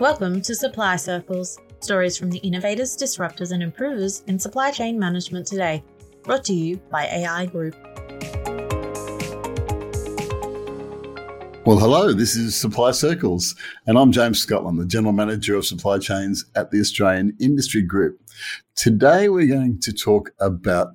Welcome 0.00 0.42
to 0.42 0.56
Supply 0.56 0.96
Circles, 0.96 1.56
stories 1.78 2.16
from 2.16 2.28
the 2.28 2.38
innovators, 2.38 2.96
disruptors, 2.96 3.52
and 3.52 3.62
improvers 3.62 4.24
in 4.26 4.40
supply 4.40 4.72
chain 4.72 4.98
management 4.98 5.46
today. 5.46 5.84
Brought 6.24 6.42
to 6.46 6.52
you 6.52 6.78
by 6.90 7.04
AI 7.04 7.46
Group. 7.46 7.76
Well, 11.64 11.78
hello, 11.78 12.12
this 12.12 12.34
is 12.34 12.56
Supply 12.56 12.90
Circles, 12.90 13.54
and 13.86 13.96
I'm 13.96 14.10
James 14.10 14.40
Scotland, 14.40 14.80
the 14.80 14.84
General 14.84 15.12
Manager 15.12 15.54
of 15.54 15.64
Supply 15.64 16.00
Chains 16.00 16.44
at 16.56 16.72
the 16.72 16.80
Australian 16.80 17.36
Industry 17.38 17.82
Group. 17.82 18.20
Today, 18.74 19.28
we're 19.28 19.46
going 19.46 19.78
to 19.78 19.92
talk 19.92 20.32
about 20.40 20.88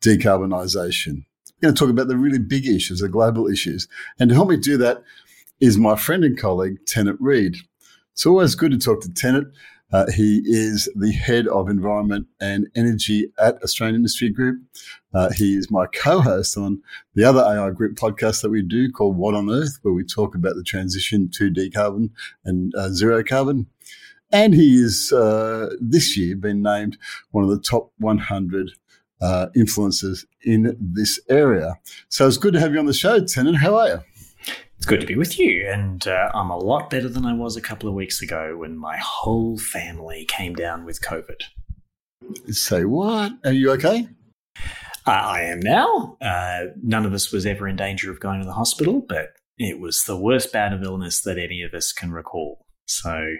decarbonisation. 0.00 1.26
We're 1.60 1.68
going 1.68 1.74
to 1.74 1.78
talk 1.78 1.90
about 1.90 2.08
the 2.08 2.16
really 2.16 2.38
big 2.38 2.66
issues, 2.66 3.00
the 3.00 3.10
global 3.10 3.46
issues. 3.46 3.88
And 4.18 4.30
to 4.30 4.34
help 4.34 4.48
me 4.48 4.56
do 4.56 4.78
that 4.78 5.02
is 5.60 5.76
my 5.76 5.96
friend 5.96 6.24
and 6.24 6.38
colleague, 6.38 6.78
Tennant 6.86 7.20
Reed. 7.20 7.58
It's 8.18 8.26
always 8.26 8.56
good 8.56 8.72
to 8.72 8.78
talk 8.78 9.00
to 9.02 9.14
Tennant. 9.14 9.46
Uh, 9.92 10.10
he 10.10 10.42
is 10.44 10.90
the 10.96 11.12
head 11.12 11.46
of 11.46 11.68
environment 11.68 12.26
and 12.40 12.66
energy 12.74 13.28
at 13.38 13.62
Australian 13.62 13.94
Industry 13.94 14.28
Group. 14.28 14.60
Uh, 15.14 15.30
he 15.30 15.54
is 15.54 15.70
my 15.70 15.86
co-host 15.86 16.58
on 16.58 16.82
the 17.14 17.22
other 17.22 17.38
AI 17.38 17.70
Group 17.70 17.96
podcast 17.96 18.42
that 18.42 18.50
we 18.50 18.60
do 18.60 18.90
called 18.90 19.16
What 19.16 19.36
on 19.36 19.48
Earth, 19.48 19.78
where 19.82 19.94
we 19.94 20.02
talk 20.02 20.34
about 20.34 20.56
the 20.56 20.64
transition 20.64 21.30
to 21.34 21.48
decarbon 21.48 22.10
and 22.44 22.74
uh, 22.74 22.88
zero 22.88 23.22
carbon. 23.22 23.68
And 24.32 24.52
he 24.52 24.82
is 24.82 25.12
uh, 25.12 25.76
this 25.80 26.16
year 26.16 26.34
been 26.34 26.60
named 26.60 26.98
one 27.30 27.44
of 27.44 27.50
the 27.50 27.60
top 27.60 27.92
100 27.98 28.72
uh, 29.20 29.46
influencers 29.56 30.24
in 30.42 30.76
this 30.80 31.20
area. 31.28 31.78
So 32.08 32.26
it's 32.26 32.36
good 32.36 32.54
to 32.54 32.58
have 32.58 32.72
you 32.72 32.80
on 32.80 32.86
the 32.86 32.92
show, 32.92 33.24
Tennant. 33.24 33.58
How 33.58 33.76
are 33.76 33.88
you? 33.88 34.00
It's 34.78 34.86
good 34.86 35.00
to 35.00 35.06
be 35.06 35.16
with 35.16 35.40
you, 35.40 35.68
and 35.68 36.06
uh, 36.06 36.30
I'm 36.34 36.50
a 36.50 36.56
lot 36.56 36.88
better 36.88 37.08
than 37.08 37.26
I 37.26 37.34
was 37.34 37.56
a 37.56 37.60
couple 37.60 37.88
of 37.88 37.96
weeks 37.96 38.22
ago 38.22 38.56
when 38.56 38.78
my 38.78 38.96
whole 38.96 39.58
family 39.58 40.24
came 40.24 40.54
down 40.54 40.84
with 40.84 41.02
COVID. 41.02 41.42
Say 42.50 42.84
what? 42.84 43.32
Are 43.44 43.52
you 43.52 43.72
okay? 43.72 44.06
Uh, 45.04 45.10
I 45.10 45.42
am 45.42 45.58
now. 45.58 46.16
Uh, 46.20 46.66
none 46.80 47.04
of 47.04 47.12
us 47.12 47.32
was 47.32 47.44
ever 47.44 47.66
in 47.66 47.74
danger 47.74 48.08
of 48.12 48.20
going 48.20 48.38
to 48.38 48.46
the 48.46 48.52
hospital, 48.52 49.04
but 49.08 49.30
it 49.58 49.80
was 49.80 50.04
the 50.04 50.16
worst 50.16 50.52
bout 50.52 50.72
of 50.72 50.84
illness 50.84 51.22
that 51.22 51.38
any 51.38 51.62
of 51.62 51.74
us 51.74 51.90
can 51.90 52.12
recall. 52.12 52.64
So 52.86 53.34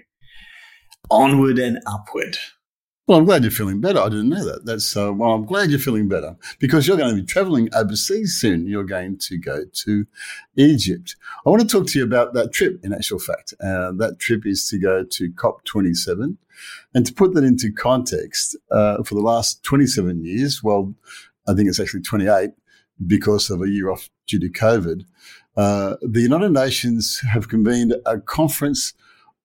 onward 1.08 1.60
and 1.60 1.78
upward. 1.86 2.36
Well, 3.08 3.16
I'm 3.16 3.24
glad 3.24 3.42
you're 3.42 3.50
feeling 3.50 3.80
better. 3.80 4.00
I 4.00 4.10
didn't 4.10 4.28
know 4.28 4.44
that. 4.44 4.66
That's 4.66 4.94
uh, 4.94 5.10
well. 5.14 5.30
I'm 5.30 5.46
glad 5.46 5.70
you're 5.70 5.78
feeling 5.78 6.08
better 6.08 6.36
because 6.58 6.86
you're 6.86 6.98
going 6.98 7.16
to 7.16 7.22
be 7.22 7.26
traveling 7.26 7.70
overseas 7.74 8.38
soon. 8.38 8.66
You're 8.66 8.84
going 8.84 9.16
to 9.20 9.38
go 9.38 9.64
to 9.64 10.06
Egypt. 10.56 11.16
I 11.46 11.48
want 11.48 11.62
to 11.62 11.66
talk 11.66 11.86
to 11.86 11.98
you 11.98 12.04
about 12.04 12.34
that 12.34 12.52
trip. 12.52 12.78
In 12.84 12.92
actual 12.92 13.18
fact, 13.18 13.54
uh, 13.64 13.92
that 13.92 14.18
trip 14.18 14.44
is 14.44 14.68
to 14.68 14.78
go 14.78 15.04
to 15.04 15.30
COP27, 15.30 16.36
and 16.94 17.06
to 17.06 17.14
put 17.14 17.32
that 17.32 17.44
into 17.44 17.72
context, 17.72 18.58
uh, 18.70 19.02
for 19.02 19.14
the 19.14 19.22
last 19.22 19.64
27 19.64 20.22
years, 20.22 20.62
well, 20.62 20.94
I 21.48 21.54
think 21.54 21.70
it's 21.70 21.80
actually 21.80 22.02
28 22.02 22.50
because 23.06 23.48
of 23.48 23.62
a 23.62 23.70
year 23.70 23.90
off 23.90 24.10
due 24.26 24.38
to 24.38 24.50
COVID. 24.50 25.06
Uh, 25.56 25.96
the 26.02 26.20
United 26.20 26.52
Nations 26.52 27.20
have 27.20 27.48
convened 27.48 27.94
a 28.04 28.20
conference 28.20 28.92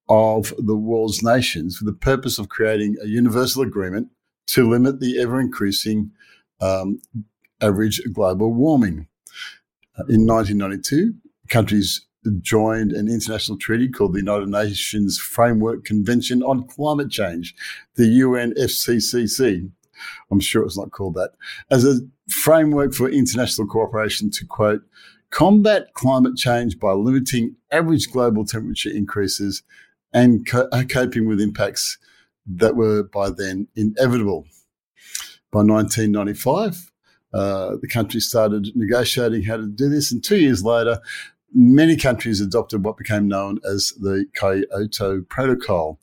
of 0.09 0.54
the 0.58 0.76
world's 0.76 1.23
nations 1.23 1.78
for 1.78 1.86
the 1.86 1.94
purpose 1.94 2.38
of 2.38 2.50
creating 2.50 2.98
a 3.02 3.08
universal 3.08 3.62
agreement 3.62 4.09
to 4.48 4.70
limit 4.70 5.00
the 5.00 5.20
ever 5.20 5.40
increasing 5.40 6.12
um, 6.62 7.02
average 7.62 8.02
global 8.12 8.54
warming. 8.54 9.08
Uh, 9.98 10.04
in 10.09 10.26
1992, 10.28 11.14
countries 11.50 12.06
joined 12.42 12.92
an 12.92 13.09
international 13.09 13.58
treaty 13.58 13.90
called 13.90 14.14
the 14.14 14.20
United 14.20 14.50
Nations 14.50 15.18
Framework 15.20 15.84
Convention 15.84 16.42
on 16.42 16.68
Climate 16.68 17.09
Change, 17.09 17.56
the 17.96 18.04
UNFCCC. 18.04 19.69
I'm 20.31 20.40
sure 20.40 20.63
it's 20.63 20.78
not 20.78 20.92
called 20.92 21.16
that, 21.16 21.31
as 21.69 21.86
a 21.86 22.00
framework 22.30 22.94
for 22.94 23.09
international 23.09 23.68
cooperation 23.68 24.30
to 24.31 24.46
quote, 24.46 24.81
combat 25.30 25.94
climate 25.94 26.36
change 26.36 26.80
by 26.80 26.92
limiting 26.92 27.56
average 27.72 28.12
global 28.12 28.46
temperature 28.46 28.90
increases 28.90 29.63
and 30.13 30.47
co- 30.47 30.68
uh, 30.72 30.84
coping 30.88 31.28
with 31.28 31.41
impacts 31.41 31.97
that 32.46 32.75
were 32.75 33.03
by 33.03 33.29
then 33.29 33.68
inevitable. 33.75 34.46
By 35.51 35.59
1995, 35.59 36.91
uh, 37.34 37.75
the 37.81 37.88
country 37.88 38.19
started 38.19 38.68
negotiating 38.75 39.44
how 39.44 39.57
to 39.57 39.68
do 39.68 39.90
this, 39.90 40.12
and 40.12 40.24
two 40.24 40.38
years 40.38 40.63
later, 40.63 41.00
many 41.53 41.96
countries 41.96 42.41
adopted 42.41 42.84
what 42.84 42.97
became 42.97 43.28
known 43.28 43.59
as 43.63 43.94
the 44.00 44.25
Kyoto 44.40 45.22
Protocol, 45.29 46.00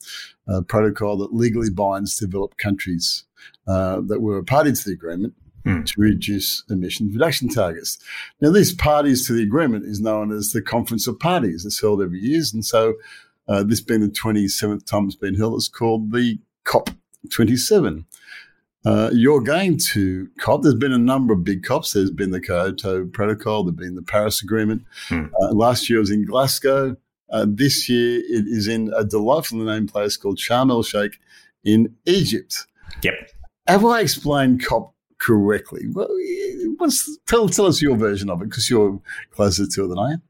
a 0.46 0.62
protocol 0.62 1.16
that 1.18 1.34
legally 1.34 1.70
binds 1.70 2.18
developed 2.18 2.58
countries 2.58 3.24
uh, 3.66 4.00
that 4.06 4.20
were 4.20 4.38
a 4.38 4.44
party 4.44 4.72
to 4.72 4.84
the 4.84 4.92
agreement 4.92 5.34
mm. 5.64 5.84
to 5.84 6.00
reduce 6.00 6.64
emissions 6.70 7.12
reduction 7.14 7.48
targets. 7.48 7.98
Now, 8.40 8.50
these 8.50 8.74
parties 8.74 9.26
to 9.26 9.32
the 9.32 9.42
agreement 9.42 9.84
is 9.84 10.00
known 10.00 10.32
as 10.32 10.52
the 10.52 10.62
Conference 10.62 11.06
of 11.06 11.18
Parties. 11.18 11.64
It's 11.64 11.80
held 11.80 12.02
every 12.02 12.20
year, 12.20 12.42
and 12.52 12.64
so 12.64 12.94
uh, 13.50 13.64
this 13.64 13.80
being 13.80 14.00
the 14.00 14.08
27th 14.08 14.86
time 14.86 15.06
it's 15.06 15.16
been 15.16 15.34
held, 15.34 15.54
it's 15.56 15.68
called 15.68 16.12
the 16.12 16.38
COP27. 16.64 18.04
Uh, 18.84 19.10
you're 19.12 19.42
going 19.42 19.76
to 19.76 20.28
COP. 20.38 20.62
There's 20.62 20.74
been 20.74 20.92
a 20.92 20.98
number 20.98 21.34
of 21.34 21.44
big 21.44 21.64
COPs. 21.64 21.92
There's 21.92 22.12
been 22.12 22.30
the 22.30 22.40
Kyoto 22.40 23.06
Protocol. 23.06 23.64
There's 23.64 23.76
been 23.76 23.96
the 23.96 24.02
Paris 24.02 24.42
Agreement. 24.42 24.84
Hmm. 25.08 25.26
Uh, 25.42 25.52
last 25.52 25.90
year 25.90 25.98
it 25.98 26.02
was 26.02 26.10
in 26.10 26.24
Glasgow. 26.24 26.96
Uh, 27.30 27.46
this 27.48 27.88
year 27.88 28.20
it 28.20 28.46
is 28.46 28.68
in 28.68 28.92
a 28.96 29.04
delightful 29.04 29.58
named 29.58 29.90
place 29.92 30.16
called 30.16 30.38
Sharm 30.38 30.70
el 30.70 30.82
Sheikh 30.82 31.18
in 31.64 31.94
Egypt. 32.06 32.66
Yep. 33.02 33.14
Have 33.66 33.84
I 33.84 34.00
explained 34.00 34.64
COP 34.64 34.94
correctly? 35.18 35.86
Well, 35.92 36.08
tell, 37.26 37.48
tell 37.48 37.66
us 37.66 37.82
your 37.82 37.96
version 37.96 38.30
of 38.30 38.40
it 38.42 38.48
because 38.48 38.70
you're 38.70 39.00
closer 39.32 39.66
to 39.66 39.84
it 39.84 39.88
than 39.88 39.98
I 39.98 40.12
am. 40.12 40.22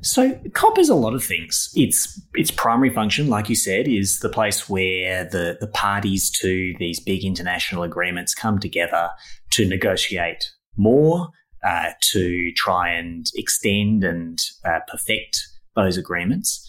So 0.00 0.38
COP 0.54 0.78
is 0.78 0.88
a 0.88 0.94
lot 0.94 1.14
of 1.14 1.24
things. 1.24 1.70
Its 1.74 2.20
its 2.34 2.50
primary 2.50 2.90
function, 2.90 3.28
like 3.28 3.48
you 3.48 3.56
said, 3.56 3.88
is 3.88 4.20
the 4.20 4.28
place 4.28 4.68
where 4.68 5.24
the, 5.24 5.56
the 5.60 5.66
parties 5.66 6.30
to 6.40 6.74
these 6.78 7.00
big 7.00 7.24
international 7.24 7.82
agreements 7.82 8.34
come 8.34 8.58
together 8.58 9.10
to 9.52 9.68
negotiate 9.68 10.50
more, 10.76 11.28
uh, 11.64 11.90
to 12.12 12.52
try 12.56 12.90
and 12.90 13.26
extend 13.34 14.04
and 14.04 14.38
uh, 14.64 14.80
perfect 14.88 15.40
those 15.74 15.96
agreements. 15.96 16.68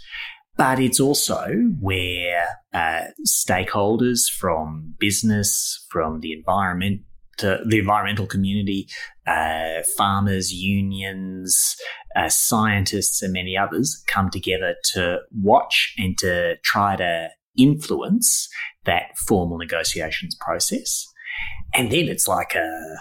But 0.58 0.80
it's 0.80 1.00
also 1.00 1.54
where 1.80 2.48
uh, 2.74 3.04
stakeholders 3.26 4.30
from 4.30 4.96
business, 5.00 5.86
from 5.90 6.20
the 6.20 6.34
environment, 6.34 7.02
the 7.38 7.80
environmental 7.80 8.28
community, 8.28 8.90
uh, 9.30 9.84
farmers, 9.96 10.52
unions, 10.52 11.76
uh, 12.16 12.30
scientists, 12.30 13.22
and 13.22 13.34
many 13.34 13.56
others 13.56 14.04
come 14.08 14.30
together 14.30 14.76
to 14.94 15.20
watch 15.32 15.94
and 15.98 16.18
to 16.18 16.56
try 16.64 16.96
to 16.96 17.30
influence 17.58 18.48
that 18.86 19.18
formal 19.28 19.58
negotiations 19.58 20.36
process. 20.40 21.06
And 21.74 21.92
then 21.92 22.08
it's 22.08 22.28
like 22.28 22.56
a, 22.56 22.96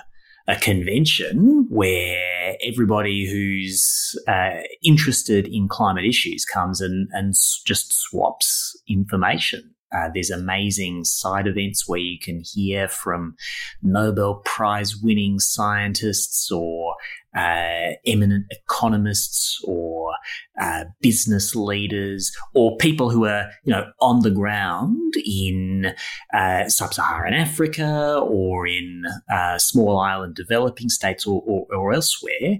a 0.47 0.57
convention 0.57 1.67
where 1.71 2.57
everybody 2.63 3.27
who's 3.31 4.15
uh, 4.29 4.61
interested 4.83 5.49
in 5.49 5.69
climate 5.69 6.05
issues 6.05 6.45
comes 6.45 6.81
and, 6.81 7.09
and 7.13 7.33
just 7.65 7.93
swaps 7.93 8.77
information 8.89 9.75
uh, 9.93 10.09
there's 10.13 10.31
amazing 10.31 11.05
side 11.05 11.47
events 11.47 11.89
where 11.89 11.99
you 11.99 12.19
can 12.19 12.41
hear 12.41 12.89
from 12.89 13.37
Nobel 13.83 14.43
Prize 14.45 14.97
winning 14.97 15.39
scientists 15.39 16.51
or 16.51 16.97
uh, 17.37 17.93
eminent 18.07 18.47
economists 18.51 19.63
or 19.65 20.13
uh, 20.61 20.85
business 21.01 21.55
leaders 21.55 22.33
or 22.55 22.77
people 22.79 23.11
who 23.11 23.27
are 23.27 23.51
you 23.65 23.73
know 23.73 23.85
on 24.01 24.23
the 24.23 24.31
ground 24.31 25.15
in 25.25 25.95
uh, 26.33 26.69
sub-Saharan 26.69 27.35
Africa 27.35 28.19
or 28.27 28.67
in 28.67 29.03
uh, 29.33 29.59
small 29.59 29.99
island 29.99 30.35
developing 30.35 30.89
states 30.89 31.27
or, 31.27 31.43
or, 31.47 31.67
or 31.73 31.93
elsewhere 31.93 32.59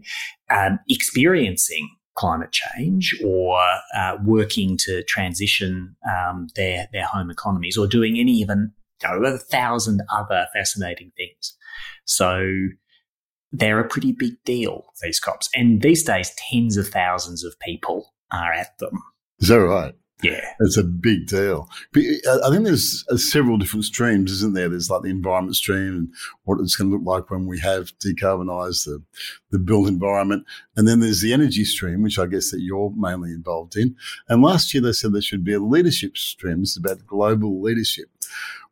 um, 0.51 0.79
experiencing 0.89 1.89
climate 2.19 2.51
change 2.51 3.15
or 3.25 3.61
uh, 3.97 4.17
working 4.25 4.77
to 4.77 5.05
transition 5.05 5.95
um, 6.11 6.49
their 6.57 6.89
their 6.93 7.05
home 7.05 7.31
economies 7.31 7.79
or 7.79 7.87
doing 7.87 8.19
any 8.19 8.33
even 8.33 8.73
a 9.05 9.39
thousand 9.39 10.03
other 10.13 10.49
fascinating 10.53 11.13
things. 11.17 11.57
So 12.05 12.45
they're 13.53 13.79
a 13.79 13.89
pretty 13.89 14.13
big 14.13 14.33
deal, 14.45 14.87
these 15.01 15.21
COPs. 15.21 15.49
And 15.55 15.81
these 15.81 16.03
days, 16.03 16.33
tens 16.51 16.77
of 16.77 16.89
thousands 16.89 17.45
of 17.45 17.59
people 17.61 18.13
are 18.33 18.53
at 18.53 18.77
them. 18.79 19.01
Is 19.39 19.49
that 19.49 19.61
right? 19.61 19.95
Yeah, 20.23 20.53
it's 20.59 20.77
a 20.77 20.83
big 20.83 21.27
deal. 21.27 21.69
But 21.93 22.03
I 22.43 22.51
think 22.51 22.65
there's 22.65 23.05
uh, 23.09 23.17
several 23.17 23.57
different 23.57 23.85
streams, 23.85 24.33
isn't 24.33 24.55
there? 24.55 24.69
There's 24.69 24.91
like 24.91 25.03
the 25.03 25.11
environment 25.11 25.55
stream 25.55 25.97
and 25.97 26.09
what 26.43 26.59
it's 26.61 26.75
going 26.75 26.91
to 26.91 26.97
look 26.97 27.07
like 27.07 27.31
when 27.31 27.47
we 27.47 27.61
have 27.61 27.93
decarbonised 27.99 28.85
the 28.85 29.03
the 29.51 29.61
built 29.61 29.87
environment, 29.87 30.45
and 30.77 30.89
then 30.89 30.99
there's 30.99 31.21
the 31.21 31.33
energy 31.33 31.65
stream, 31.65 32.03
which 32.03 32.19
I 32.19 32.27
guess 32.27 32.51
that 32.51 32.61
you're 32.61 32.93
mainly 32.97 33.31
involved 33.31 33.77
in. 33.77 33.95
And 34.29 34.43
last 34.43 34.75
year 34.75 34.83
they 34.83 34.93
said 34.93 35.13
there 35.13 35.23
should 35.23 35.45
be 35.45 35.55
a 35.55 35.61
leadership 35.61 36.17
stream. 36.17 36.63
It's 36.63 36.77
about 36.77 37.07
global 37.07 37.63
leadership. 37.63 38.09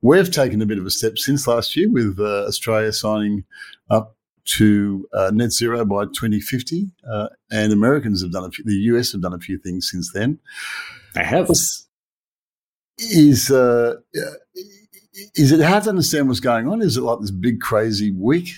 We've 0.02 0.30
taken 0.30 0.60
a 0.60 0.66
bit 0.66 0.78
of 0.78 0.86
a 0.86 0.90
step 0.90 1.16
since 1.16 1.46
last 1.46 1.76
year 1.76 1.90
with 1.90 2.18
uh, 2.18 2.44
Australia 2.46 2.92
signing 2.92 3.44
up 3.88 4.16
to 4.46 5.08
uh, 5.12 5.30
net 5.34 5.52
zero 5.52 5.84
by 5.84 6.04
2050, 6.04 6.90
uh, 7.08 7.28
and 7.50 7.72
Americans 7.72 8.22
have 8.22 8.32
done 8.32 8.44
a 8.44 8.50
few, 8.50 8.64
the 8.64 8.74
US 8.96 9.12
have 9.12 9.20
done 9.20 9.32
a 9.32 9.38
few 9.38 9.58
things 9.58 9.90
since 9.90 10.12
then. 10.12 10.38
They 11.16 11.24
have. 11.24 11.50
Is 12.98 13.50
uh, 13.50 13.94
is 15.34 15.52
it 15.52 15.60
hard 15.60 15.84
to 15.84 15.90
understand 15.90 16.28
what's 16.28 16.40
going 16.40 16.68
on? 16.68 16.82
Is 16.82 16.96
it 16.96 17.02
like 17.02 17.20
this 17.20 17.30
big 17.30 17.60
crazy 17.60 18.10
week, 18.10 18.48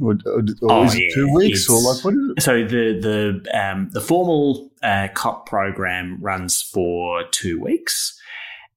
or, 0.00 0.18
or, 0.26 0.40
or 0.62 0.72
oh, 0.72 0.84
is 0.84 0.94
it 0.94 1.02
yeah. 1.02 1.14
two 1.14 1.32
weeks, 1.34 1.60
it's, 1.60 1.70
or 1.70 1.80
like 1.80 2.04
what 2.04 2.14
is 2.14 2.32
it? 2.36 2.42
So 2.42 2.64
the 2.64 3.40
the 3.44 3.58
um, 3.58 3.90
the 3.92 4.00
formal 4.00 4.70
uh, 4.82 5.08
COP 5.14 5.46
program 5.46 6.18
runs 6.20 6.62
for 6.62 7.24
two 7.30 7.60
weeks, 7.60 8.18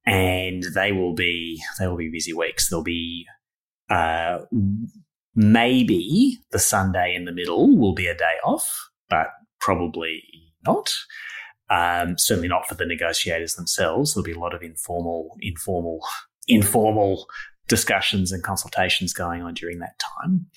and 0.05 0.63
they 0.73 0.91
will 0.91 1.13
be 1.13 1.61
they 1.79 1.87
will 1.87 1.97
be 1.97 2.09
busy 2.09 2.33
weeks. 2.33 2.69
There'll 2.69 2.83
be 2.83 3.25
uh, 3.89 4.39
maybe 5.35 6.39
the 6.51 6.59
Sunday 6.59 7.15
in 7.15 7.25
the 7.25 7.31
middle 7.31 7.77
will 7.77 7.93
be 7.93 8.07
a 8.07 8.17
day 8.17 8.35
off, 8.43 8.89
but 9.09 9.27
probably 9.59 10.23
not. 10.65 10.93
Um, 11.69 12.17
certainly 12.17 12.47
not 12.47 12.67
for 12.67 12.75
the 12.75 12.85
negotiators 12.85 13.55
themselves. 13.55 14.13
There'll 14.13 14.25
be 14.25 14.31
a 14.31 14.39
lot 14.39 14.55
of 14.55 14.63
informal, 14.63 15.37
informal, 15.39 15.99
informal 16.47 17.27
discussions 17.67 18.31
and 18.31 18.43
consultations 18.43 19.13
going 19.13 19.43
on 19.43 19.53
during 19.53 19.79
that 19.79 20.01
time. 20.19 20.47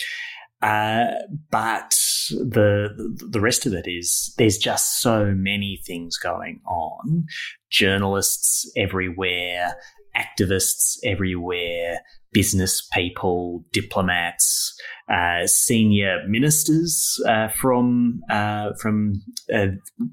Uh, 0.63 1.07
but 1.51 1.91
the 2.31 2.89
the 3.29 3.41
rest 3.41 3.67
of 3.67 3.75
it 3.75 3.87
is 3.89 4.33
there's 4.39 4.57
just 4.57 5.01
so 5.01 5.35
many 5.37 5.81
things 5.85 6.17
going 6.17 6.61
on. 6.67 7.27
Journalists 7.69 8.71
everywhere, 8.77 9.77
activists 10.17 10.99
everywhere, 11.05 12.01
business 12.33 12.87
people, 12.93 13.65
diplomats, 13.73 14.75
uh, 15.13 15.47
senior 15.47 16.23
ministers 16.27 17.21
uh, 17.27 17.49
from 17.49 18.21
uh, 18.31 18.73
from 18.81 19.15
uh, 19.55 19.67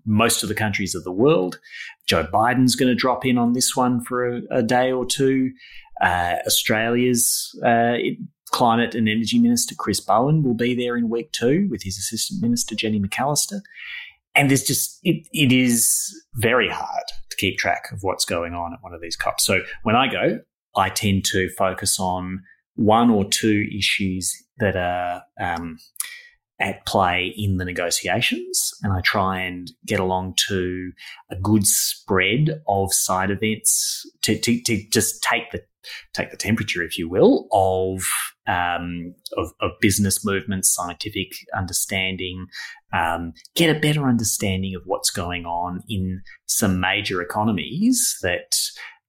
most 0.06 0.44
of 0.44 0.50
the 0.50 0.56
countries 0.56 0.96
of 0.96 1.04
the 1.04 1.12
world. 1.12 1.60
Joe 2.08 2.26
Biden's 2.26 2.76
going 2.76 2.90
to 2.90 2.96
drop 2.96 3.26
in 3.26 3.38
on 3.38 3.54
this 3.54 3.76
one 3.76 4.04
for 4.04 4.28
a, 4.28 4.42
a 4.52 4.64
day 4.64 4.92
or 4.92 5.06
two. 5.06 5.52
Uh, 6.02 6.36
Australia's 6.46 7.50
uh, 7.66 7.96
climate 8.52 8.96
and 8.96 9.08
energy 9.08 9.40
minister 9.40 9.76
Chris 9.78 10.00
Bowen 10.00 10.44
will 10.44 10.56
be 10.56 10.74
there 10.74 10.98
in 10.98 11.10
week 11.10 11.32
two 11.32 11.68
with 11.70 11.84
his 11.84 11.98
assistant 11.98 12.42
minister 12.42 12.76
Jenny 12.76 13.00
McAllister. 13.00 13.62
And 14.36 14.50
there's 14.50 14.64
just 14.64 15.00
it, 15.04 15.28
it 15.32 15.52
is 15.52 15.90
very 16.36 16.70
hard 16.70 17.04
to 17.30 17.38
keep 17.38 17.58
track 17.58 17.86
of 17.92 18.00
what's 18.02 18.26
going 18.26 18.54
on 18.54 18.74
at 18.74 18.80
one 18.82 18.94
of 18.94 19.02
these 19.02 19.16
COPs. 19.16 19.46
So 19.46 19.62
when 19.84 19.96
I 19.96 20.12
go, 20.12 20.40
I 20.76 20.90
tend 20.90 21.26
to 21.26 21.50
focus 21.58 22.00
on 22.00 22.42
one 22.76 23.10
or 23.10 23.26
two 23.26 23.68
issues 23.78 24.34
that 24.58 24.76
are 24.76 25.24
um, 25.40 25.78
at 26.60 26.86
play 26.86 27.34
in 27.38 27.58
the 27.58 27.66
negotiations, 27.66 28.72
and 28.84 28.94
I 28.94 29.02
try 29.02 29.42
and 29.42 29.72
get 29.86 30.00
along 30.00 30.36
to 30.48 30.92
a 31.32 31.36
good 31.36 31.66
spread 31.66 32.62
of 32.68 32.94
side 32.94 33.32
events 33.32 34.06
to, 34.24 34.38
to, 34.38 34.62
to 34.64 34.84
just 34.92 35.24
take 35.24 35.52
the 35.52 35.62
take 36.14 36.30
the 36.30 36.38
temperature, 36.38 36.84
if 36.84 36.98
you 36.98 37.10
will, 37.10 37.48
of 37.52 38.04
um, 38.48 39.14
of, 39.38 39.52
of, 39.62 39.72
business 39.80 40.26
movements, 40.26 40.74
scientific 40.74 41.34
understanding, 41.56 42.48
um, 42.94 43.34
get 43.56 43.76
a 43.76 43.80
better 43.80 44.08
understanding 44.08 44.76
of 44.76 44.82
what's 44.86 45.12
going 45.12 45.46
on 45.46 45.84
in 45.88 46.22
some 46.48 46.80
major 46.80 47.22
economies 47.22 48.18
that 48.24 48.56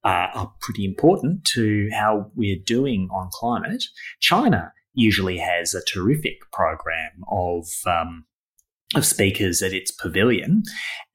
uh, 0.03 0.27
are 0.33 0.53
pretty 0.61 0.85
important 0.85 1.45
to 1.53 1.89
how 1.93 2.31
we're 2.35 2.59
doing 2.65 3.07
on 3.11 3.29
climate. 3.31 3.83
China 4.19 4.73
usually 4.93 5.37
has 5.37 5.73
a 5.73 5.83
terrific 5.85 6.39
program 6.51 7.11
of 7.29 7.65
um, 7.85 8.25
of 8.95 9.05
speakers 9.05 9.61
at 9.61 9.73
its 9.73 9.91
pavilion, 9.91 10.63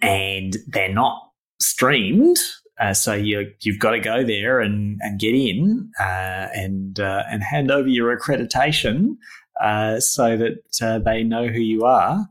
and 0.00 0.56
they're 0.67 0.93
not 0.93 1.21
streamed. 1.61 2.38
Uh, 2.79 2.93
so 2.93 3.15
you 3.15 3.50
you've 3.61 3.79
got 3.79 3.93
to 3.93 4.00
go 4.00 4.23
there 4.23 4.61
and, 4.61 4.99
and 5.03 5.19
get 5.19 5.35
in 5.35 5.91
uh, 5.99 6.49
and 6.55 7.00
uh, 7.00 7.23
and 7.31 7.43
hand 7.43 7.71
over 7.71 7.88
your 7.88 8.17
accreditation 8.17 9.17
uh, 9.62 9.99
so 9.99 10.37
that 10.37 10.62
uh, 10.83 10.99
they 10.99 11.23
know 11.23 11.49
who 11.49 11.61
you 11.61 11.85
are. 11.85 12.27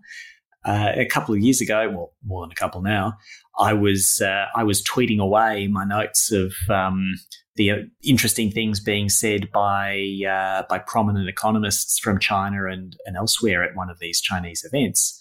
A 0.68 1.06
couple 1.06 1.36
of 1.36 1.42
years 1.42 1.62
ago, 1.62 1.88
well, 1.92 2.14
more 2.26 2.42
than 2.42 2.52
a 2.52 2.56
couple 2.56 2.82
now, 2.82 3.14
I 3.58 3.74
was 3.74 4.22
uh, 4.24 4.46
I 4.56 4.64
was 4.64 4.84
tweeting 4.84 5.20
away 5.20 5.68
my 5.68 5.86
notes 5.86 6.32
of 6.32 6.54
um, 6.70 7.16
the 7.56 7.72
uh, 7.72 7.76
interesting 8.04 8.52
things 8.52 8.80
being 8.80 9.10
said 9.10 9.52
by 9.52 10.20
uh, 10.28 10.64
by 10.70 10.80
prominent 10.80 11.30
economists 11.30 12.00
from 12.00 12.20
China 12.20 12.68
and 12.70 12.96
and 13.06 13.16
elsewhere 13.16 13.64
at 13.64 13.76
one 13.76 13.90
of 13.90 14.00
these 14.00 14.20
Chinese 14.20 14.64
events, 14.64 15.20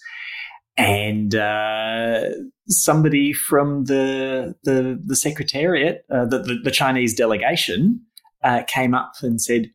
and 0.77 1.33
uh, 1.35 2.29
somebody 2.67 3.31
from 3.31 3.85
the 3.85 4.55
the, 4.63 5.01
the 5.05 5.15
secretariat, 5.15 6.05
uh, 6.11 6.25
the, 6.25 6.39
the, 6.39 6.59
the 6.63 6.71
Chinese 6.71 7.15
delegation, 7.15 8.01
uh, 8.43 8.63
came 8.67 8.93
up 8.93 9.13
and 9.21 9.41
said, 9.41 9.71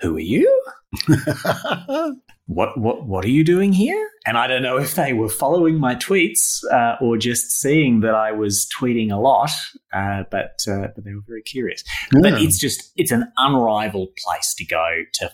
"Who 0.00 0.16
are 0.16 0.20
you?" 0.20 0.62
what 2.46 2.78
what 2.78 3.06
what 3.06 3.24
are 3.24 3.30
you 3.30 3.44
doing 3.44 3.72
here? 3.72 4.08
And 4.26 4.36
I 4.36 4.46
don't 4.46 4.62
know 4.62 4.78
if 4.78 4.94
they 4.94 5.12
were 5.12 5.28
following 5.28 5.78
my 5.78 5.94
tweets 5.94 6.60
uh, 6.72 6.96
or 7.00 7.16
just 7.16 7.50
seeing 7.50 8.00
that 8.00 8.14
I 8.14 8.32
was 8.32 8.68
tweeting 8.78 9.12
a 9.12 9.16
lot, 9.16 9.50
uh, 9.92 10.24
but 10.30 10.60
uh, 10.68 10.88
but 10.94 11.04
they 11.04 11.14
were 11.14 11.24
very 11.26 11.42
curious. 11.42 11.84
Yeah. 12.12 12.20
But 12.22 12.42
it's 12.42 12.58
just 12.58 12.92
it's 12.96 13.12
an 13.12 13.30
unrivaled 13.36 14.10
place 14.24 14.54
to 14.58 14.64
go 14.64 15.02
to 15.14 15.30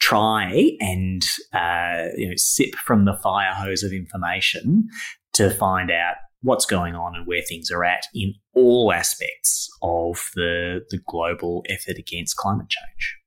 try 0.00 0.76
and 0.80 1.22
uh, 1.52 2.08
you 2.16 2.28
know 2.28 2.34
sip 2.36 2.74
from 2.74 3.04
the 3.04 3.14
fire 3.14 3.52
hose 3.52 3.82
of 3.82 3.92
information 3.92 4.88
to 5.34 5.50
find 5.50 5.90
out 5.90 6.16
what's 6.42 6.64
going 6.64 6.94
on 6.94 7.14
and 7.14 7.26
where 7.26 7.42
things 7.42 7.70
are 7.70 7.84
at 7.84 8.04
in 8.14 8.34
all 8.54 8.92
aspects 8.92 9.68
of 9.82 10.30
the 10.34 10.80
the 10.90 10.98
global 11.06 11.64
effort 11.68 11.98
against 11.98 12.36
climate 12.36 12.68
change. 12.68 13.19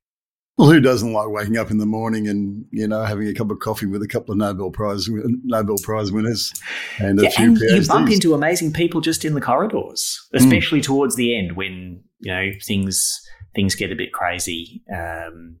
Well, 0.56 0.70
who 0.70 0.80
doesn't 0.80 1.12
like 1.12 1.28
waking 1.30 1.56
up 1.56 1.72
in 1.72 1.78
the 1.78 1.86
morning 1.86 2.28
and 2.28 2.64
you 2.70 2.86
know 2.86 3.02
having 3.02 3.26
a 3.26 3.34
cup 3.34 3.50
of 3.50 3.58
coffee 3.58 3.86
with 3.86 4.02
a 4.02 4.08
couple 4.08 4.32
of 4.32 4.38
Nobel 4.38 4.70
Prize 4.70 5.08
Nobel 5.10 5.76
Prize 5.82 6.12
winners 6.12 6.52
and 6.98 7.18
a 7.18 7.28
few 7.28 7.46
and 7.46 7.56
PhDs. 7.56 7.82
You 7.82 7.88
bump 7.88 8.10
into 8.10 8.34
amazing 8.34 8.72
people 8.72 9.00
just 9.00 9.24
in 9.24 9.34
the 9.34 9.40
corridors, 9.40 10.28
hmm. 10.30 10.36
especially 10.36 10.80
mm. 10.80 10.84
towards 10.84 11.16
the 11.16 11.36
end 11.36 11.56
when 11.56 12.04
you 12.20 12.32
know 12.32 12.50
things 12.64 13.20
things 13.54 13.74
get 13.74 13.90
a 13.90 13.96
bit 13.96 14.12
crazy. 14.12 14.82
Um, 14.94 15.58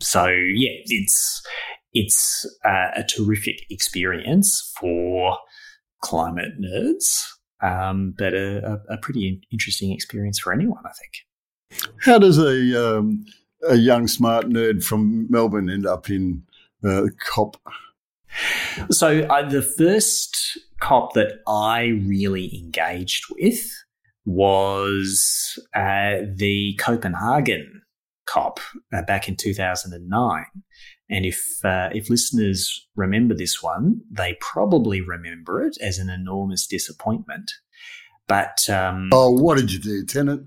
so 0.00 0.26
yeah, 0.26 0.72
it's 0.86 1.42
it's 1.92 2.46
uh, 2.64 2.92
a 2.96 3.04
terrific 3.04 3.66
experience 3.70 4.72
for 4.80 5.36
climate 6.02 6.52
nerds, 6.58 7.04
um, 7.62 8.14
but 8.16 8.32
a, 8.34 8.80
a, 8.88 8.98
pretty 8.98 9.40
interesting 9.50 9.92
experience 9.92 10.38
for 10.38 10.52
anyone, 10.52 10.82
I 10.84 10.90
think. 10.90 11.86
How 12.04 12.18
does 12.18 12.38
a 12.38 12.98
um 12.98 13.24
a 13.68 13.76
young 13.76 14.06
smart 14.06 14.46
nerd 14.46 14.82
from 14.84 15.26
Melbourne 15.30 15.70
end 15.70 15.86
up 15.86 16.10
in 16.10 16.42
uh, 16.84 17.06
COP? 17.20 17.56
So 18.90 19.20
uh, 19.22 19.48
the 19.48 19.62
first 19.62 20.58
COP 20.80 21.14
that 21.14 21.40
I 21.46 22.00
really 22.04 22.56
engaged 22.58 23.24
with 23.30 23.64
was 24.24 25.58
uh, 25.74 26.16
the 26.34 26.74
Copenhagen 26.78 27.82
COP 28.26 28.60
uh, 28.92 29.02
back 29.02 29.28
in 29.28 29.36
2009. 29.36 30.44
And 31.10 31.26
if 31.26 31.42
uh, 31.64 31.90
if 31.92 32.08
listeners 32.08 32.88
remember 32.96 33.34
this 33.34 33.62
one, 33.62 34.00
they 34.10 34.36
probably 34.40 35.00
remember 35.00 35.62
it 35.62 35.76
as 35.80 35.98
an 35.98 36.08
enormous 36.08 36.66
disappointment. 36.66 37.52
But 38.26 38.68
um, 38.70 39.10
oh, 39.12 39.30
what 39.30 39.58
did 39.58 39.70
you 39.70 39.78
do, 39.78 40.04
Tennant? 40.06 40.46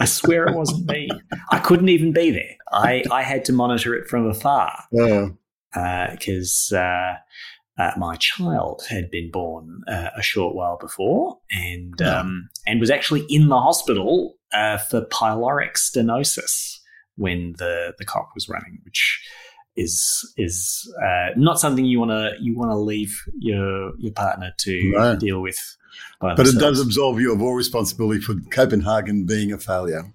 I 0.00 0.04
swear 0.04 0.46
it 0.46 0.54
wasn't 0.54 0.90
me. 0.90 1.08
I 1.50 1.58
couldn't 1.58 1.88
even 1.88 2.12
be 2.12 2.30
there. 2.30 2.56
I, 2.72 3.02
I 3.10 3.22
had 3.22 3.44
to 3.46 3.52
monitor 3.52 3.94
it 3.94 4.08
from 4.08 4.26
afar 4.26 4.84
because 6.10 6.72
uh, 6.72 6.78
uh, 6.78 7.14
uh, 7.78 7.90
my 7.96 8.16
child 8.16 8.82
had 8.88 9.10
been 9.10 9.30
born 9.30 9.82
uh, 9.88 10.10
a 10.16 10.22
short 10.22 10.54
while 10.54 10.78
before 10.78 11.38
and 11.50 12.00
um, 12.00 12.48
and 12.66 12.80
was 12.80 12.90
actually 12.90 13.24
in 13.28 13.48
the 13.48 13.60
hospital 13.60 14.34
uh, 14.52 14.78
for 14.78 15.02
pyloric 15.02 15.74
stenosis 15.74 16.78
when 17.16 17.54
the 17.58 17.92
the 17.98 18.04
COP 18.04 18.30
was 18.34 18.48
running, 18.48 18.78
which 18.84 19.22
is 19.76 20.32
is 20.38 20.90
uh, 21.04 21.28
not 21.36 21.60
something 21.60 21.84
you 21.84 21.98
want 21.98 22.10
to 22.10 22.32
you 22.40 22.56
want 22.56 22.70
to 22.70 22.76
leave 22.76 23.14
your 23.38 23.92
your 23.98 24.12
partner 24.12 24.52
to 24.58 25.16
deal 25.18 25.42
with 25.42 25.58
but 26.20 26.46
it 26.46 26.58
does 26.58 26.80
absolve 26.80 27.20
you 27.20 27.32
of 27.32 27.42
all 27.42 27.54
responsibility 27.54 28.20
for 28.20 28.34
Copenhagen 28.50 29.26
being 29.26 29.52
a 29.52 29.58
failure. 29.58 30.12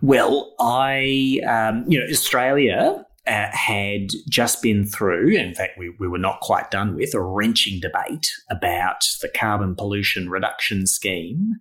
Well, 0.00 0.54
I, 0.60 1.40
um, 1.46 1.84
you 1.88 1.98
know, 1.98 2.06
Australia 2.10 3.04
uh, 3.26 3.46
had 3.52 4.08
just 4.28 4.62
been 4.62 4.86
through, 4.86 5.30
in 5.30 5.54
fact, 5.54 5.78
we, 5.78 5.94
we 5.98 6.08
were 6.08 6.18
not 6.18 6.40
quite 6.40 6.70
done 6.70 6.94
with, 6.94 7.14
a 7.14 7.20
wrenching 7.20 7.80
debate 7.80 8.30
about 8.50 9.04
the 9.20 9.28
carbon 9.28 9.74
pollution 9.74 10.30
reduction 10.30 10.86
scheme 10.86 11.54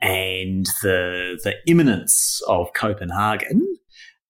and 0.00 0.66
the, 0.82 1.38
the 1.44 1.54
imminence 1.66 2.40
of 2.46 2.72
Copenhagen, 2.74 3.66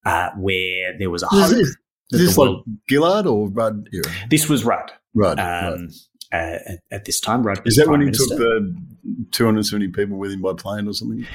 uh, 0.05 0.31
where 0.37 0.97
there 0.97 1.09
was 1.09 1.23
a 1.23 1.27
hope. 1.27 1.51
Is, 1.51 1.77
is 2.11 2.19
this 2.19 2.37
like 2.37 2.57
Gillard 2.89 3.25
or 3.25 3.49
Rudd 3.49 3.87
era? 3.93 4.03
This 4.29 4.49
was 4.49 4.65
Rudd. 4.65 4.91
Rudd. 5.13 5.39
Um, 5.39 5.89
uh, 6.31 6.57
at, 6.65 6.79
at, 6.91 7.05
this 7.05 7.19
time, 7.19 7.43
Rudd. 7.43 7.61
Is 7.65 7.75
that 7.75 7.87
when 7.87 8.01
he 8.01 8.05
Minister. 8.05 8.35
took 8.35 8.37
the 8.37 8.75
270 9.31 9.89
people 9.89 10.17
with 10.17 10.31
him 10.31 10.41
by 10.41 10.53
plane 10.53 10.87
or 10.87 10.93
something? 10.93 11.25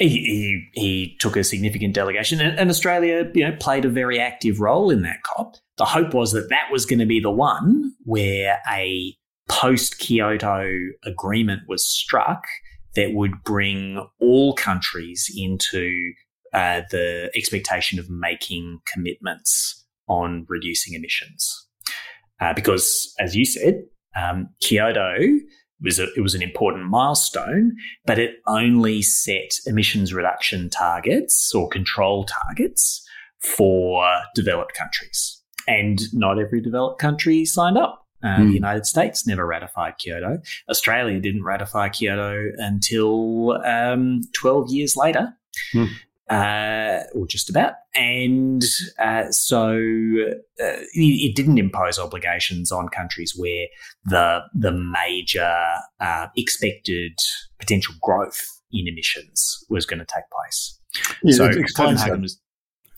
he, 0.00 0.08
he, 0.08 0.68
he 0.72 1.16
took 1.20 1.36
a 1.36 1.44
significant 1.44 1.94
delegation, 1.94 2.40
and, 2.40 2.58
and, 2.58 2.70
Australia, 2.70 3.30
you 3.34 3.46
know, 3.46 3.54
played 3.60 3.84
a 3.84 3.90
very 3.90 4.18
active 4.18 4.58
role 4.58 4.90
in 4.90 5.02
that 5.02 5.22
COP. 5.22 5.56
The 5.76 5.84
hope 5.84 6.14
was 6.14 6.32
that 6.32 6.48
that 6.48 6.68
was 6.72 6.86
going 6.86 7.00
to 7.00 7.06
be 7.06 7.20
the 7.20 7.30
one 7.30 7.92
where 8.04 8.58
a 8.72 9.14
post 9.48 9.98
Kyoto 9.98 10.70
agreement 11.04 11.62
was 11.68 11.84
struck 11.84 12.44
that 12.96 13.12
would 13.12 13.42
bring 13.44 14.04
all 14.20 14.54
countries 14.54 15.30
into 15.36 16.12
uh, 16.54 16.82
the 16.90 17.30
expectation 17.36 17.98
of 17.98 18.08
making 18.08 18.80
commitments 18.86 19.84
on 20.08 20.46
reducing 20.48 20.94
emissions. 20.94 21.66
Uh, 22.40 22.54
because, 22.54 23.14
as 23.18 23.36
you 23.36 23.44
said, 23.44 23.82
um, 24.16 24.48
Kyoto 24.60 25.16
was 25.82 25.98
a, 25.98 26.06
it 26.14 26.20
was 26.20 26.34
an 26.34 26.42
important 26.42 26.88
milestone, 26.90 27.76
but 28.06 28.18
it 28.18 28.36
only 28.46 29.02
set 29.02 29.52
emissions 29.66 30.12
reduction 30.12 30.68
targets 30.68 31.54
or 31.54 31.68
control 31.68 32.24
targets 32.24 33.06
for 33.56 34.06
developed 34.34 34.74
countries. 34.74 35.42
And 35.66 36.00
not 36.12 36.38
every 36.38 36.60
developed 36.60 37.00
country 37.00 37.44
signed 37.44 37.78
up. 37.78 38.06
Uh, 38.22 38.28
mm. 38.28 38.36
The 38.38 38.44
hmm. 38.44 38.52
United 38.52 38.86
States 38.86 39.26
never 39.26 39.46
ratified 39.46 39.94
Kyoto. 39.98 40.38
Australia 40.68 41.18
didn't 41.20 41.44
ratify 41.44 41.88
Kyoto 41.88 42.50
until 42.58 43.52
um, 43.64 44.22
12 44.34 44.70
years 44.70 44.94
later. 44.96 45.32
Mm 45.74 45.88
uh, 46.30 47.00
or 47.12 47.26
just 47.26 47.50
about. 47.50 47.74
And 47.94 48.62
uh, 48.98 49.30
so 49.30 49.66
uh, 49.66 50.36
it, 50.58 50.88
it, 50.94 51.34
didn't 51.34 51.58
impose 51.58 51.98
obligations 51.98 52.70
on 52.70 52.88
countries 52.88 53.34
where 53.36 53.66
the 54.04 54.40
the 54.54 54.70
major 54.70 55.52
uh, 56.00 56.28
expected 56.36 57.18
potential 57.58 57.94
growth 58.00 58.40
in 58.72 58.86
emissions 58.86 59.64
was 59.68 59.84
going 59.84 59.98
to 59.98 60.06
take 60.06 60.24
place. 60.30 60.78
Yeah, 61.24 61.34
so 61.34 61.50
Copenhagen 61.76 62.22
was. 62.22 62.40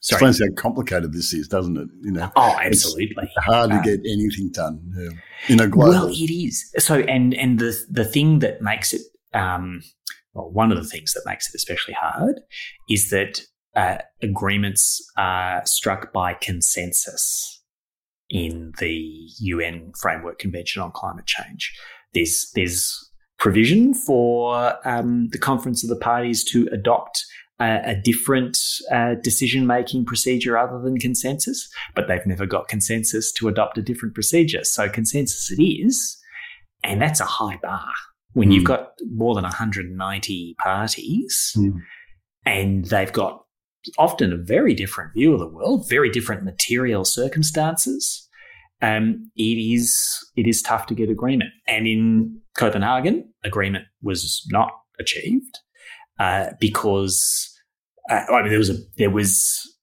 Sorry. 0.01 0.17
Explains 0.17 0.41
how 0.41 0.61
complicated 0.61 1.13
this 1.13 1.33
is, 1.33 1.47
doesn't 1.47 1.77
it? 1.77 1.87
You 2.01 2.11
know, 2.11 2.29
oh, 2.35 2.59
absolutely. 2.61 3.15
It's 3.23 3.47
hard 3.47 3.71
to 3.71 3.77
uh, 3.77 3.83
get 3.83 4.01
anything 4.01 4.51
done 4.51 4.81
yeah. 4.97 5.11
in 5.47 5.61
a 5.61 5.69
global. 5.69 5.93
Well, 5.93 6.09
it 6.09 6.33
is. 6.33 6.69
So, 6.79 6.99
and 6.99 7.33
and 7.35 7.61
the 7.61 7.79
the 7.89 8.05
thing 8.05 8.41
that 8.41 8.61
makes 8.61 8.93
it 8.93 9.03
um, 9.33 9.81
well, 10.35 10.51
one 10.51 10.73
of 10.73 10.79
the 10.79 10.89
things 10.89 11.13
that 11.13 11.23
makes 11.27 11.49
it 11.49 11.57
especially 11.57 11.95
hard 11.95 12.41
is 12.89 13.11
that 13.11 13.43
uh, 13.75 13.99
agreements 14.23 15.05
are 15.17 15.63
struck 15.65 16.13
by 16.13 16.35
consensus 16.35 17.63
in 18.29 18.73
the 18.79 19.29
UN 19.41 19.93
Framework 20.01 20.39
Convention 20.39 20.83
on 20.83 20.91
Climate 20.93 21.27
Change. 21.27 21.73
There's 22.15 22.51
there's 22.55 23.11
provision 23.39 23.95
for 23.95 24.77
um, 24.89 25.29
the 25.33 25.39
Conference 25.39 25.83
of 25.83 25.91
the 25.91 25.97
Parties 25.97 26.45
to 26.45 26.69
adopt 26.73 27.25
a, 27.61 27.95
different 27.95 28.59
uh, 28.91 29.15
decision 29.23 29.69
making 29.69 30.05
procedure 30.05 30.59
other 30.59 30.81
than 30.81 30.99
consensus, 30.99 31.69
but 31.95 32.09
they've 32.09 32.27
never 32.27 32.45
got 32.45 32.67
consensus 32.67 33.31
to 33.33 33.47
adopt 33.47 33.79
a 33.79 33.83
different 33.83 34.15
procedure. 34.15 34.65
So 34.65 34.89
consensus 34.89 35.49
it 35.57 35.63
is, 35.63 36.19
and 36.83 37.01
that's 37.01 37.21
a 37.21 37.25
high 37.25 37.59
bar 37.63 37.93
when 38.33 38.51
mm. 38.51 38.55
you've 38.55 38.63
hmm. 38.63 38.69
got 38.69 38.93
more 39.11 39.35
than 39.35 39.45
190 39.45 40.57
parties 40.59 41.53
mm. 41.57 41.75
and 42.45 42.87
they've 42.87 43.13
got 43.13 43.43
often 43.99 44.33
a 44.33 44.37
very 44.37 44.75
different 44.75 45.13
view 45.13 45.33
of 45.33 45.41
the 45.41 45.49
world, 45.49 45.89
very 45.89 46.11
different 46.11 46.45
material 46.45 47.05
circumstances. 47.05 48.29
Um, 48.81 49.31
it 49.37 49.43
is 49.43 49.95
it 50.37 50.47
is 50.47 50.61
tough 50.61 50.87
to 50.87 50.95
get 50.95 51.09
agreement, 51.09 51.51
and 51.69 51.87
in 51.87 52.41
Copenhagen, 52.57 53.33
agreement 53.45 53.85
was 54.03 54.45
not 54.51 54.73
achieved 54.99 55.59
uh, 56.19 56.51
because 56.59 57.49
uh, 58.11 58.25
I 58.29 58.43
mean 58.43 58.51
there 58.51 58.59
was 58.59 58.71
a 58.71 58.79
there 58.97 59.11
was 59.11 59.77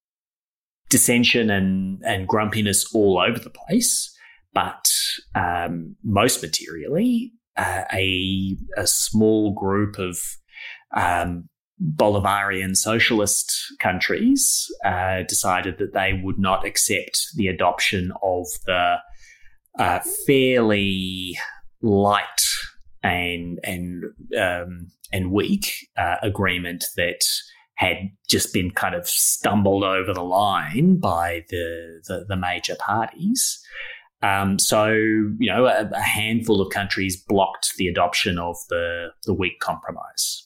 dissension 0.89 1.49
and 1.49 2.01
and 2.05 2.27
grumpiness 2.27 2.93
all 2.93 3.19
over 3.25 3.39
the 3.39 3.51
place, 3.51 4.13
but 4.53 4.85
um, 5.33 5.95
most 6.03 6.41
materially, 6.41 7.31
uh, 7.59 7.83
a, 7.93 8.55
a 8.77 8.87
small 8.87 9.51
group 9.51 9.99
of 9.99 10.17
um, 10.95 11.49
Bolivarian 11.81 12.75
socialist 12.75 13.53
countries 13.79 14.65
uh, 14.85 15.23
decided 15.23 15.77
that 15.77 15.93
they 15.93 16.19
would 16.23 16.39
not 16.39 16.65
accept 16.65 17.19
the 17.35 17.47
adoption 17.47 18.13
of 18.23 18.47
the 18.65 18.95
uh, 19.77 19.99
fairly 20.25 21.37
light 21.81 22.41
and 23.03 23.59
and 23.63 24.03
um, 24.37 24.87
and 25.11 25.31
weak 25.31 25.73
uh, 25.97 26.15
agreement 26.21 26.85
that 26.95 27.21
had 27.75 28.09
just 28.29 28.53
been 28.53 28.71
kind 28.71 28.93
of 28.93 29.07
stumbled 29.07 29.83
over 29.83 30.13
the 30.13 30.23
line 30.23 30.97
by 30.97 31.45
the 31.49 32.01
the, 32.07 32.25
the 32.27 32.35
major 32.35 32.75
parties. 32.75 33.61
Um, 34.21 34.59
so, 34.59 34.87
you 34.89 35.49
know, 35.49 35.65
a, 35.65 35.89
a, 35.93 36.01
handful 36.01 36.61
of 36.61 36.73
countries 36.73 37.15
blocked 37.15 37.75
the 37.77 37.87
adoption 37.87 38.37
of 38.37 38.57
the, 38.67 39.09
the 39.25 39.33
weak 39.33 39.59
compromise. 39.61 40.45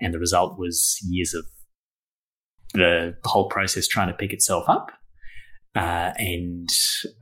And 0.00 0.14
the 0.14 0.18
result 0.18 0.58
was 0.58 0.98
years 1.06 1.34
of 1.34 1.44
the 2.72 3.14
whole 3.24 3.48
process 3.48 3.86
trying 3.86 4.08
to 4.08 4.14
pick 4.14 4.32
itself 4.32 4.64
up 4.66 4.92
uh, 5.74 6.12
and 6.16 6.68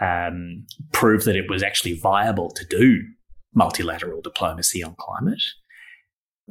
um, 0.00 0.64
prove 0.92 1.25
that 1.25 1.35
it 1.35 1.50
was 1.50 1.62
actually 1.62 1.94
viable 1.94 2.50
to 2.50 2.64
do 2.66 3.02
multilateral 3.54 4.20
diplomacy 4.20 4.82
on 4.85 4.94
climate. 4.97 5.42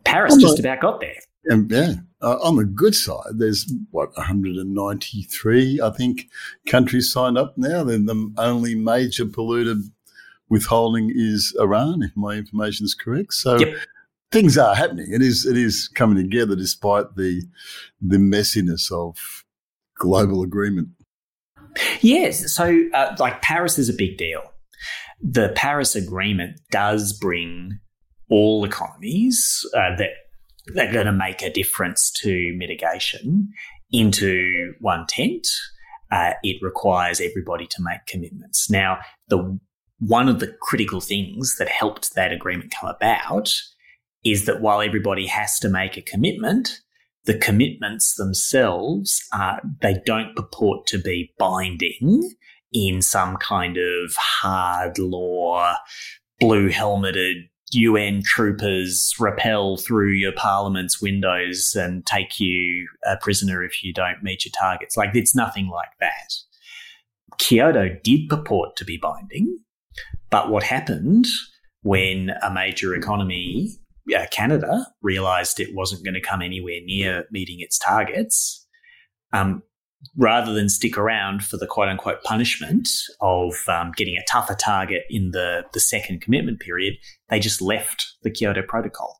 Paris 0.03 0.35
just 0.37 0.59
about 0.59 0.81
got 0.81 0.99
there. 0.99 1.19
Um, 1.51 1.67
yeah, 1.69 1.93
uh, 2.21 2.37
on 2.41 2.57
the 2.57 2.65
good 2.65 2.95
side, 2.95 3.37
there's 3.37 3.71
what 3.91 4.15
193, 4.17 5.81
I 5.81 5.89
think, 5.91 6.27
countries 6.67 7.11
signed 7.11 7.37
up 7.37 7.57
now. 7.57 7.83
Then 7.83 8.05
the 8.05 8.33
only 8.37 8.75
major 8.75 9.25
polluter 9.25 9.81
withholding 10.49 11.11
is 11.13 11.55
Iran, 11.59 12.03
if 12.03 12.11
my 12.15 12.33
information 12.33 12.85
is 12.85 12.95
correct. 12.95 13.33
So. 13.33 13.59
Yep. 13.59 13.75
Things 14.31 14.59
are 14.59 14.75
happening. 14.75 15.11
It 15.11 15.23
is 15.23 15.43
it 15.47 15.57
is 15.57 15.87
coming 15.87 16.15
together 16.15 16.55
despite 16.55 17.15
the 17.15 17.41
the 17.99 18.17
messiness 18.17 18.91
of 18.91 19.43
global 19.95 20.43
agreement. 20.43 20.89
Yes, 22.01 22.53
so 22.53 22.83
uh, 22.93 23.15
like 23.19 23.41
Paris 23.41 23.77
is 23.77 23.89
a 23.89 23.93
big 23.93 24.17
deal. 24.17 24.41
The 25.21 25.51
Paris 25.55 25.95
Agreement 25.95 26.59
does 26.71 27.13
bring 27.13 27.79
all 28.29 28.63
economies 28.63 29.65
uh, 29.73 29.95
that 29.97 30.11
they're 30.73 30.91
going 30.91 31.05
to 31.05 31.11
make 31.11 31.41
a 31.41 31.51
difference 31.51 32.11
to 32.21 32.53
mitigation 32.55 33.49
into 33.91 34.73
one 34.79 35.05
tent. 35.07 35.47
Uh, 36.11 36.33
it 36.43 36.57
requires 36.61 37.21
everybody 37.21 37.67
to 37.67 37.81
make 37.81 38.05
commitments. 38.07 38.69
Now, 38.69 38.99
the 39.27 39.59
one 39.99 40.29
of 40.29 40.39
the 40.39 40.55
critical 40.61 41.01
things 41.01 41.57
that 41.57 41.67
helped 41.67 42.15
that 42.15 42.31
agreement 42.31 42.73
come 42.79 42.89
about 42.89 43.51
is 44.23 44.45
that 44.45 44.61
while 44.61 44.81
everybody 44.81 45.27
has 45.27 45.59
to 45.59 45.69
make 45.69 45.97
a 45.97 46.01
commitment, 46.01 46.79
the 47.25 47.37
commitments 47.37 48.15
themselves 48.15 49.21
are, 49.33 49.61
they 49.81 49.97
don't 50.05 50.35
purport 50.35 50.87
to 50.87 50.97
be 50.97 51.33
binding 51.37 52.33
in 52.71 53.01
some 53.01 53.37
kind 53.37 53.77
of 53.77 54.15
hard 54.15 54.97
law, 54.97 55.75
blue 56.39 56.69
helmeted 56.69 57.48
UN 57.71 58.21
troopers 58.23 59.13
rappel 59.19 59.77
through 59.77 60.11
your 60.11 60.31
parliament's 60.31 61.01
windows 61.01 61.73
and 61.75 62.05
take 62.05 62.39
you 62.39 62.87
a 63.05 63.17
prisoner 63.17 63.63
if 63.63 63.83
you 63.83 63.93
don't 63.93 64.23
meet 64.23 64.45
your 64.45 64.51
targets. 64.57 64.97
Like, 64.97 65.11
it's 65.13 65.35
nothing 65.35 65.69
like 65.69 65.91
that. 65.99 66.33
Kyoto 67.37 67.89
did 68.03 68.29
purport 68.29 68.75
to 68.77 68.85
be 68.85 68.97
binding, 68.97 69.59
but 70.29 70.49
what 70.49 70.63
happened 70.63 71.25
when 71.81 72.31
a 72.41 72.51
major 72.51 72.93
economy, 72.93 73.69
uh, 74.15 74.25
Canada, 74.31 74.87
realized 75.01 75.59
it 75.59 75.73
wasn't 75.73 76.03
going 76.03 76.13
to 76.13 76.21
come 76.21 76.41
anywhere 76.41 76.79
near 76.83 77.25
meeting 77.31 77.57
its 77.59 77.77
targets, 77.77 78.67
um, 79.31 79.63
rather 80.15 80.53
than 80.53 80.69
stick 80.69 80.97
around 80.97 81.43
for 81.43 81.57
the 81.57 81.67
quote 81.67 81.89
unquote 81.89 82.23
punishment 82.23 82.87
of 83.21 83.53
um, 83.67 83.91
getting 83.95 84.15
a 84.17 84.25
tougher 84.31 84.55
target 84.55 85.03
in 85.09 85.31
the, 85.31 85.63
the 85.73 85.79
second 85.79 86.21
commitment 86.21 86.59
period, 86.59 86.95
they 87.29 87.39
just 87.39 87.61
left 87.61 88.05
the 88.23 88.31
Kyoto 88.31 88.61
Protocol. 88.61 89.19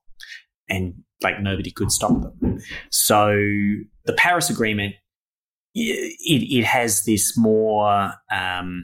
and 0.69 0.93
like 1.21 1.41
nobody 1.41 1.71
could 1.71 1.91
stop 1.91 2.21
them. 2.21 2.59
So 2.91 3.27
the 4.05 4.13
Paris 4.17 4.50
Agreement, 4.50 4.95
it, 5.75 6.15
it 6.25 6.63
has 6.63 7.03
this 7.03 7.38
more 7.38 8.13
um, 8.31 8.83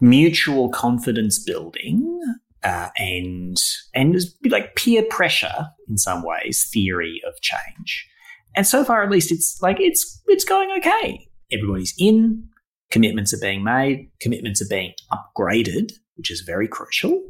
mutual 0.00 0.68
confidence 0.70 1.42
building 1.42 2.20
uh, 2.64 2.88
and 2.96 3.56
and 3.94 4.16
like 4.48 4.74
peer 4.74 5.02
pressure 5.02 5.68
in 5.88 5.98
some 5.98 6.24
ways 6.24 6.68
theory 6.72 7.22
of 7.26 7.34
change. 7.40 8.08
And 8.56 8.66
so 8.66 8.84
far, 8.84 9.02
at 9.02 9.10
least, 9.10 9.32
it's 9.32 9.60
like 9.60 9.80
it's 9.80 10.22
it's 10.26 10.44
going 10.44 10.70
okay. 10.78 11.28
Everybody's 11.52 11.94
in. 11.98 12.48
Commitments 12.90 13.34
are 13.34 13.40
being 13.40 13.64
made. 13.64 14.10
Commitments 14.20 14.62
are 14.62 14.68
being 14.68 14.92
upgraded, 15.12 15.92
which 16.16 16.30
is 16.30 16.42
very 16.42 16.68
crucial. 16.68 17.20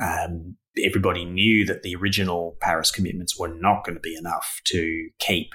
Um, 0.00 0.56
everybody 0.82 1.24
knew 1.24 1.64
that 1.66 1.82
the 1.82 1.94
original 1.94 2.56
Paris 2.60 2.90
commitments 2.90 3.38
were 3.38 3.54
not 3.54 3.84
going 3.84 3.96
to 3.96 4.00
be 4.00 4.16
enough 4.16 4.60
to 4.64 5.08
keep 5.18 5.54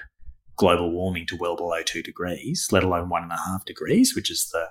global 0.56 0.92
warming 0.92 1.26
to 1.28 1.38
well 1.38 1.56
below 1.56 1.82
two 1.84 2.04
degrees, 2.04 2.68
let 2.72 2.84
alone 2.84 3.10
one 3.10 3.24
and 3.24 3.32
a 3.32 3.38
half 3.38 3.66
degrees, 3.66 4.16
which 4.16 4.30
is 4.30 4.50
the 4.52 4.68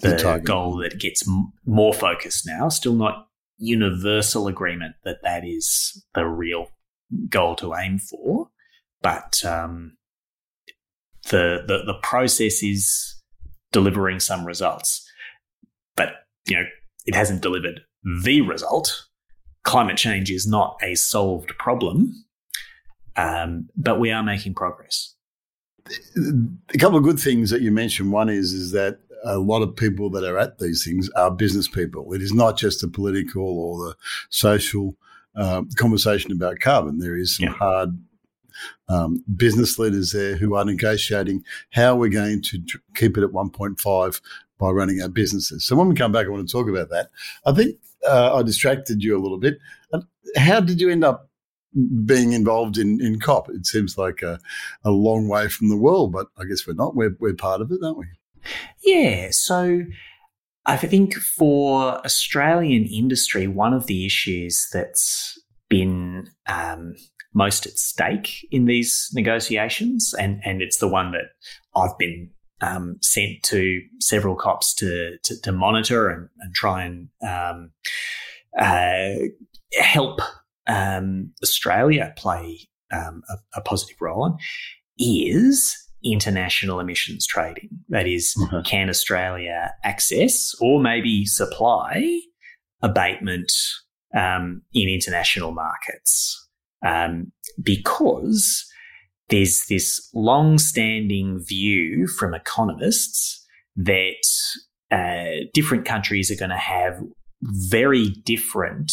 the, 0.00 0.16
the 0.16 0.40
goal 0.44 0.76
that 0.76 0.98
gets 0.98 1.26
m- 1.28 1.52
more 1.66 1.92
focused 1.92 2.46
now. 2.46 2.68
Still 2.68 2.94
not 2.94 3.28
universal 3.58 4.46
agreement 4.46 4.94
that 5.04 5.18
that 5.22 5.44
is 5.44 6.04
the 6.14 6.24
real 6.24 6.68
goal 7.28 7.56
to 7.56 7.74
aim 7.74 7.98
for, 7.98 8.48
but 9.02 9.44
um, 9.44 9.96
the, 11.30 11.62
the 11.66 11.82
the 11.86 11.98
process 12.02 12.62
is 12.62 13.20
delivering 13.72 14.20
some 14.20 14.44
results. 14.44 15.06
But 15.96 16.10
you 16.46 16.56
know, 16.56 16.64
it 17.06 17.14
hasn't 17.14 17.42
delivered 17.42 17.80
the 18.22 18.40
result 18.40 19.08
climate 19.68 19.98
change 19.98 20.30
is 20.30 20.46
not 20.46 20.78
a 20.82 20.94
solved 20.94 21.52
problem, 21.58 22.24
um, 23.16 23.68
but 23.76 24.00
we 24.00 24.10
are 24.10 24.22
making 24.22 24.54
progress. 24.54 25.14
A 26.74 26.78
couple 26.78 26.96
of 26.96 27.04
good 27.04 27.20
things 27.20 27.50
that 27.50 27.60
you 27.60 27.70
mentioned. 27.70 28.12
One 28.12 28.28
is 28.28 28.52
is 28.52 28.72
that 28.72 28.98
a 29.24 29.38
lot 29.38 29.62
of 29.62 29.76
people 29.76 30.10
that 30.10 30.24
are 30.24 30.38
at 30.38 30.58
these 30.58 30.84
things 30.84 31.10
are 31.10 31.30
business 31.30 31.68
people. 31.68 32.12
It 32.14 32.22
is 32.22 32.32
not 32.32 32.56
just 32.56 32.80
the 32.80 32.88
political 32.88 33.42
or 33.42 33.88
the 33.88 33.96
social 34.30 34.96
uh, 35.34 35.62
conversation 35.76 36.32
about 36.32 36.60
carbon. 36.60 36.98
There 36.98 37.16
is 37.16 37.36
some 37.36 37.46
yeah. 37.46 37.52
hard 37.52 37.98
um, 38.88 39.24
business 39.36 39.78
leaders 39.78 40.12
there 40.12 40.36
who 40.36 40.54
are 40.54 40.64
negotiating 40.64 41.44
how 41.72 41.96
we're 41.96 42.08
going 42.08 42.42
to 42.42 42.62
keep 42.94 43.16
it 43.16 43.24
at 43.24 43.30
1.5 43.30 44.20
by 44.58 44.70
running 44.70 45.00
our 45.02 45.08
businesses. 45.08 45.64
So 45.64 45.76
when 45.76 45.88
we 45.88 45.94
come 45.94 46.12
back, 46.12 46.26
I 46.26 46.30
want 46.30 46.48
to 46.48 46.52
talk 46.52 46.68
about 46.68 46.90
that. 46.90 47.10
I 47.46 47.52
think 47.52 47.76
uh, 48.06 48.36
I 48.36 48.42
distracted 48.42 49.02
you 49.02 49.16
a 49.16 49.22
little 49.22 49.38
bit. 49.38 49.58
How 50.36 50.60
did 50.60 50.80
you 50.80 50.90
end 50.90 51.04
up 51.04 51.28
being 52.04 52.32
involved 52.32 52.76
in, 52.76 53.00
in 53.00 53.20
COP? 53.20 53.48
It 53.50 53.66
seems 53.66 53.96
like 53.96 54.22
a, 54.22 54.38
a 54.84 54.90
long 54.90 55.28
way 55.28 55.48
from 55.48 55.68
the 55.68 55.76
world, 55.76 56.12
but 56.12 56.26
I 56.38 56.44
guess 56.44 56.66
we're 56.66 56.74
not. 56.74 56.94
We're, 56.94 57.16
we're 57.18 57.34
part 57.34 57.60
of 57.60 57.70
it, 57.70 57.80
aren't 57.82 57.98
we? 57.98 58.06
Yeah. 58.82 59.28
So 59.30 59.82
I 60.66 60.76
think 60.76 61.14
for 61.14 62.04
Australian 62.04 62.84
industry, 62.84 63.46
one 63.46 63.72
of 63.72 63.86
the 63.86 64.04
issues 64.04 64.68
that's 64.72 65.38
been 65.68 66.30
um, 66.46 66.94
most 67.38 67.64
at 67.64 67.78
stake 67.78 68.46
in 68.50 68.66
these 68.66 69.08
negotiations, 69.14 70.12
and, 70.18 70.40
and 70.44 70.60
it's 70.60 70.78
the 70.78 70.88
one 70.88 71.12
that 71.12 71.30
I've 71.74 71.96
been 71.96 72.30
um, 72.60 72.96
sent 73.00 73.44
to 73.44 73.80
several 74.00 74.34
cops 74.34 74.74
to 74.74 75.16
to, 75.22 75.40
to 75.42 75.52
monitor 75.52 76.08
and, 76.08 76.28
and, 76.40 76.54
try 76.54 76.82
and 76.82 77.08
um, 77.22 77.70
uh, 78.58 79.14
help 79.80 80.20
um, 80.66 81.32
Australia 81.42 82.12
play 82.16 82.68
um, 82.92 83.22
a, 83.30 83.60
a, 83.60 83.60
positive 83.60 83.96
role 84.00 84.24
on 84.24 84.38
is 84.98 85.76
international 86.02 86.80
emissions 86.80 87.26
trading. 87.26 87.68
That 87.88 88.08
is, 88.08 88.34
mm-hmm. 88.36 88.62
can 88.62 88.88
Australia 88.88 89.72
access 89.84 90.54
or 90.60 90.80
maybe 90.80 91.26
supply 91.26 92.20
abatement 92.82 93.52
um, 94.16 94.62
in 94.72 94.88
international 94.88 95.52
markets? 95.52 96.47
Um, 96.86 97.32
because 97.62 98.64
there's 99.28 99.66
this 99.68 100.08
long-standing 100.14 101.40
view 101.40 102.06
from 102.06 102.34
economists 102.34 103.44
that 103.76 104.14
uh, 104.90 105.44
different 105.52 105.84
countries 105.84 106.30
are 106.30 106.36
going 106.36 106.50
to 106.50 106.56
have 106.56 107.00
very 107.42 108.10
different 108.24 108.92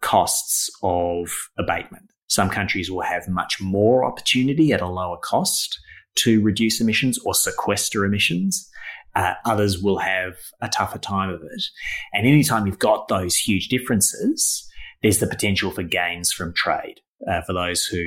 costs 0.00 0.70
of 0.82 1.30
abatement. 1.58 2.10
Some 2.28 2.50
countries 2.50 2.90
will 2.90 3.02
have 3.02 3.28
much 3.28 3.60
more 3.60 4.04
opportunity 4.04 4.72
at 4.72 4.80
a 4.80 4.88
lower 4.88 5.18
cost 5.22 5.78
to 6.16 6.42
reduce 6.42 6.80
emissions 6.80 7.18
or 7.18 7.34
sequester 7.34 8.04
emissions. 8.04 8.68
Uh, 9.14 9.34
others 9.44 9.80
will 9.80 9.98
have 9.98 10.34
a 10.60 10.68
tougher 10.68 10.98
time 10.98 11.30
of 11.30 11.42
it. 11.42 11.64
And 12.12 12.26
anytime 12.26 12.66
you've 12.66 12.78
got 12.78 13.08
those 13.08 13.36
huge 13.36 13.68
differences, 13.68 14.68
there's 15.02 15.18
the 15.18 15.26
potential 15.26 15.70
for 15.70 15.82
gains 15.82 16.32
from 16.32 16.52
trade 16.54 17.00
uh, 17.28 17.42
for 17.42 17.52
those 17.52 17.84
who 17.84 18.04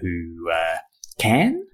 who 0.00 0.50
uh, 0.50 0.76
can 1.18 1.64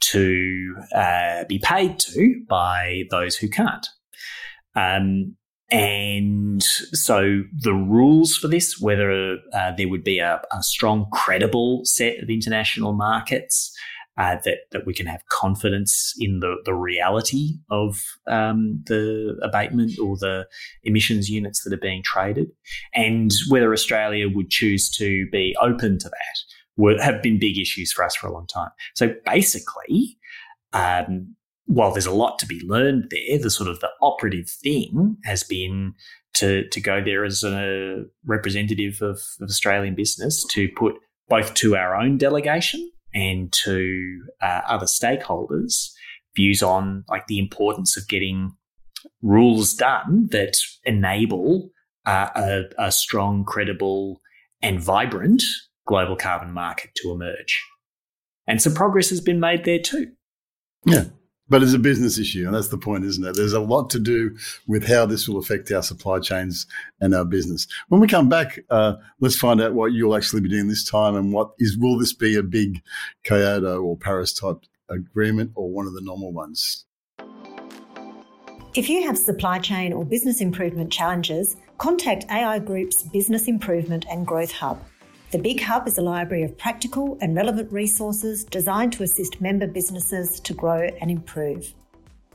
to 0.00 0.74
uh, 0.94 1.44
be 1.48 1.58
paid 1.58 1.98
to 1.98 2.42
by 2.48 3.04
those 3.10 3.36
who 3.36 3.48
can't. 3.48 3.86
Um, 4.74 5.36
and 5.70 6.62
so 6.62 7.42
the 7.52 7.74
rules 7.74 8.36
for 8.36 8.48
this, 8.48 8.80
whether 8.80 9.36
uh, 9.52 9.72
there 9.76 9.88
would 9.88 10.04
be 10.04 10.18
a, 10.18 10.40
a, 10.50 10.62
strong, 10.62 11.06
credible 11.12 11.82
set 11.84 12.22
of 12.22 12.30
international 12.30 12.94
markets 12.94 13.76
uh, 14.18 14.36
that 14.44 14.58
that 14.72 14.84
we 14.84 14.92
can 14.92 15.06
have 15.06 15.24
confidence 15.28 16.12
in 16.18 16.40
the 16.40 16.56
the 16.64 16.74
reality 16.74 17.54
of 17.70 18.02
um, 18.26 18.82
the 18.86 19.38
abatement 19.42 19.98
or 19.98 20.16
the 20.16 20.46
emissions 20.82 21.30
units 21.30 21.62
that 21.62 21.72
are 21.72 21.80
being 21.80 22.02
traded, 22.02 22.48
and 22.94 23.32
whether 23.48 23.72
Australia 23.72 24.28
would 24.28 24.50
choose 24.50 24.90
to 24.90 25.26
be 25.30 25.56
open 25.60 25.98
to 25.98 26.08
that 26.08 26.38
were, 26.76 27.00
have 27.00 27.22
been 27.22 27.38
big 27.38 27.58
issues 27.58 27.92
for 27.92 28.04
us 28.04 28.16
for 28.16 28.26
a 28.26 28.32
long 28.32 28.46
time. 28.46 28.70
So 28.94 29.14
basically, 29.24 30.18
um, 30.72 31.36
while 31.66 31.92
there's 31.92 32.06
a 32.06 32.12
lot 32.12 32.38
to 32.40 32.46
be 32.46 32.60
learned 32.66 33.10
there, 33.10 33.38
the 33.38 33.50
sort 33.50 33.68
of 33.68 33.78
the 33.80 33.90
operative 34.02 34.50
thing 34.50 35.16
has 35.24 35.44
been 35.44 35.94
to 36.34 36.68
to 36.70 36.80
go 36.80 37.02
there 37.02 37.24
as 37.24 37.44
a 37.44 38.04
representative 38.26 39.00
of, 39.00 39.20
of 39.40 39.48
Australian 39.48 39.94
business 39.94 40.44
to 40.50 40.68
put 40.76 40.94
both 41.28 41.54
to 41.54 41.76
our 41.76 41.94
own 41.94 42.18
delegation 42.18 42.90
and 43.14 43.52
to 43.64 44.22
uh, 44.42 44.60
other 44.66 44.86
stakeholders 44.86 45.90
views 46.36 46.62
on 46.62 47.04
like 47.08 47.26
the 47.26 47.38
importance 47.38 47.96
of 47.96 48.08
getting 48.08 48.52
rules 49.22 49.74
done 49.74 50.28
that 50.30 50.56
enable 50.84 51.70
uh, 52.06 52.28
a, 52.34 52.62
a 52.78 52.92
strong, 52.92 53.44
credible, 53.44 54.20
and 54.62 54.80
vibrant 54.80 55.42
global 55.86 56.16
carbon 56.16 56.52
market 56.52 56.90
to 56.96 57.10
emerge. 57.10 57.62
And 58.46 58.62
some 58.62 58.74
progress 58.74 59.10
has 59.10 59.20
been 59.20 59.40
made 59.40 59.64
there 59.64 59.78
too. 59.78 60.12
Yeah. 60.86 61.04
But 61.48 61.62
it's 61.62 61.72
a 61.72 61.78
business 61.78 62.18
issue, 62.18 62.44
and 62.46 62.54
that's 62.54 62.68
the 62.68 62.78
point, 62.78 63.04
isn't 63.04 63.24
it? 63.24 63.34
There's 63.34 63.54
a 63.54 63.60
lot 63.60 63.88
to 63.90 63.98
do 63.98 64.36
with 64.66 64.86
how 64.86 65.06
this 65.06 65.28
will 65.28 65.38
affect 65.38 65.70
our 65.72 65.82
supply 65.82 66.18
chains 66.18 66.66
and 67.00 67.14
our 67.14 67.24
business. 67.24 67.66
When 67.88 68.00
we 68.00 68.06
come 68.06 68.28
back, 68.28 68.58
uh, 68.68 68.94
let's 69.20 69.36
find 69.36 69.60
out 69.60 69.72
what 69.72 69.92
you'll 69.92 70.16
actually 70.16 70.42
be 70.42 70.50
doing 70.50 70.68
this 70.68 70.88
time, 70.88 71.16
and 71.16 71.32
what 71.32 71.52
is 71.58 71.78
will 71.78 71.98
this 71.98 72.12
be 72.12 72.36
a 72.36 72.42
big 72.42 72.82
Kyoto 73.24 73.80
or 73.80 73.96
Paris 73.96 74.32
type 74.32 74.58
agreement, 74.90 75.52
or 75.54 75.70
one 75.70 75.86
of 75.86 75.94
the 75.94 76.02
normal 76.02 76.32
ones? 76.32 76.84
If 78.74 78.88
you 78.88 79.06
have 79.06 79.16
supply 79.16 79.58
chain 79.58 79.92
or 79.92 80.04
business 80.04 80.40
improvement 80.40 80.92
challenges, 80.92 81.56
contact 81.78 82.26
AI 82.30 82.58
Group's 82.58 83.02
Business 83.02 83.48
Improvement 83.48 84.04
and 84.10 84.26
Growth 84.26 84.52
Hub. 84.52 84.78
The 85.30 85.38
Big 85.38 85.60
Hub 85.60 85.86
is 85.86 85.98
a 85.98 86.02
library 86.02 86.42
of 86.42 86.56
practical 86.56 87.18
and 87.20 87.36
relevant 87.36 87.70
resources 87.70 88.44
designed 88.44 88.94
to 88.94 89.02
assist 89.02 89.42
member 89.42 89.66
businesses 89.66 90.40
to 90.40 90.54
grow 90.54 90.88
and 91.02 91.10
improve. 91.10 91.74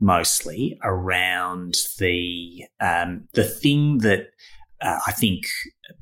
mostly 0.00 0.78
around 0.82 1.76
the 1.98 2.64
um, 2.80 3.28
the 3.34 3.44
thing 3.44 3.98
that 3.98 4.26
uh, 4.80 4.98
I 5.06 5.12
think 5.12 5.44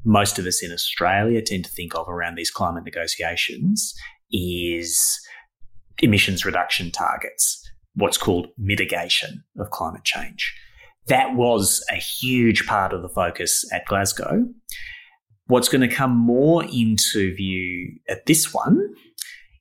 most 0.04 0.38
of 0.38 0.46
us 0.46 0.62
in 0.62 0.72
Australia 0.72 1.42
tend 1.42 1.64
to 1.64 1.70
think 1.70 1.94
of 1.94 2.08
around 2.08 2.36
these 2.36 2.50
climate 2.50 2.84
negotiations 2.84 3.94
is 4.30 4.98
emissions 6.00 6.44
reduction 6.44 6.90
targets, 6.90 7.62
what's 7.94 8.18
called 8.18 8.48
mitigation 8.58 9.44
of 9.58 9.70
climate 9.70 10.04
change. 10.04 10.54
That 11.06 11.34
was 11.34 11.84
a 11.90 11.96
huge 11.96 12.66
part 12.66 12.92
of 12.92 13.02
the 13.02 13.08
focus 13.08 13.64
at 13.72 13.86
Glasgow. 13.86 14.44
What's 15.46 15.68
going 15.68 15.88
to 15.88 15.94
come 15.94 16.16
more 16.16 16.64
into 16.64 17.34
view 17.34 17.92
at 18.08 18.26
this 18.26 18.52
one 18.52 18.80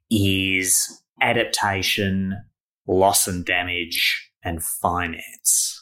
is 0.09 1.01
adaptation, 1.21 2.35
loss 2.87 3.27
and 3.27 3.45
damage, 3.45 4.31
and 4.43 4.63
finance, 4.63 5.79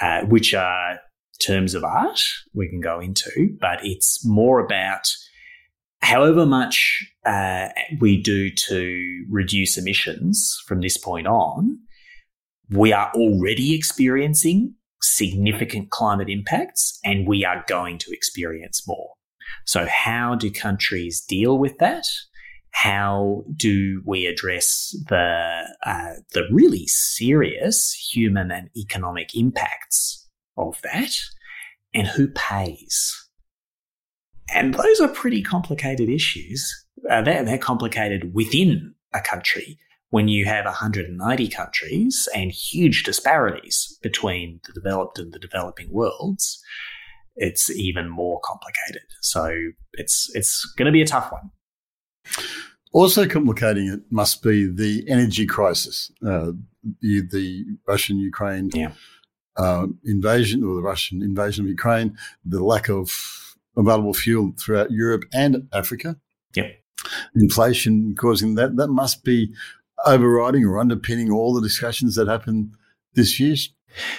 uh, 0.00 0.22
which 0.22 0.54
are 0.54 0.98
terms 1.38 1.74
of 1.74 1.84
art 1.84 2.20
we 2.54 2.68
can 2.68 2.80
go 2.80 3.00
into, 3.00 3.56
but 3.60 3.78
it's 3.82 4.24
more 4.26 4.60
about 4.60 5.06
however 6.06 6.46
much 6.46 7.04
uh, 7.24 7.68
we 8.00 8.16
do 8.22 8.48
to 8.50 9.24
reduce 9.28 9.76
emissions 9.76 10.62
from 10.66 10.80
this 10.80 10.96
point 10.96 11.26
on, 11.26 11.78
we 12.70 12.92
are 12.92 13.10
already 13.14 13.74
experiencing 13.74 14.74
significant 15.02 15.90
climate 15.90 16.28
impacts 16.28 17.00
and 17.04 17.26
we 17.26 17.44
are 17.44 17.64
going 17.66 17.98
to 17.98 18.12
experience 18.12 18.86
more. 18.86 19.14
So, 19.64 19.86
how 19.86 20.36
do 20.36 20.48
countries 20.50 21.20
deal 21.20 21.58
with 21.58 21.78
that? 21.78 22.04
How 22.70 23.42
do 23.56 24.00
we 24.04 24.26
address 24.26 24.96
the 25.08 25.64
uh, 25.84 26.14
the 26.34 26.44
really 26.52 26.86
serious 26.86 27.92
human 28.12 28.52
and 28.52 28.70
economic 28.76 29.34
impacts 29.34 30.28
of 30.56 30.80
that? 30.82 31.12
And 31.94 32.06
who 32.06 32.28
pays? 32.28 33.25
And 34.54 34.74
those 34.74 35.00
are 35.00 35.08
pretty 35.08 35.42
complicated 35.42 36.08
issues. 36.08 36.86
Uh, 37.10 37.22
they're, 37.22 37.44
they're 37.44 37.58
complicated 37.58 38.34
within 38.34 38.94
a 39.12 39.20
country 39.20 39.78
when 40.10 40.28
you 40.28 40.44
have 40.44 40.64
190 40.64 41.48
countries 41.48 42.28
and 42.34 42.50
huge 42.50 43.02
disparities 43.02 43.98
between 44.02 44.60
the 44.66 44.72
developed 44.72 45.18
and 45.18 45.32
the 45.32 45.38
developing 45.38 45.90
worlds, 45.90 46.62
it's 47.34 47.70
even 47.70 48.08
more 48.08 48.40
complicated. 48.44 49.02
So 49.20 49.52
it's 49.92 50.30
it's 50.34 50.64
going 50.76 50.86
to 50.86 50.92
be 50.92 51.02
a 51.02 51.06
tough 51.06 51.30
one. 51.32 51.50
Also 52.92 53.26
complicating 53.26 53.88
it 53.88 54.00
must 54.10 54.42
be 54.42 54.66
the 54.66 55.04
energy 55.08 55.44
crisis, 55.44 56.10
uh, 56.26 56.52
the, 57.02 57.22
the 57.30 57.64
Russian 57.86 58.18
Ukraine 58.18 58.70
yeah. 58.72 58.92
uh, 59.56 59.86
invasion 60.04 60.64
or 60.64 60.76
the 60.76 60.82
Russian 60.82 61.22
invasion 61.22 61.64
of 61.64 61.68
Ukraine, 61.68 62.16
the 62.44 62.64
lack 62.64 62.88
of 62.88 63.10
available 63.76 64.14
fuel 64.14 64.52
throughout 64.58 64.90
Europe 64.90 65.24
and 65.32 65.68
Africa. 65.72 66.16
Yep. 66.54 66.66
Inflation 67.34 68.14
causing 68.16 68.54
that. 68.54 68.76
That 68.76 68.88
must 68.88 69.24
be 69.24 69.52
overriding 70.06 70.64
or 70.64 70.78
underpinning 70.78 71.30
all 71.30 71.54
the 71.54 71.60
discussions 71.60 72.14
that 72.16 72.28
happen 72.28 72.72
this 73.14 73.38
year. 73.40 73.56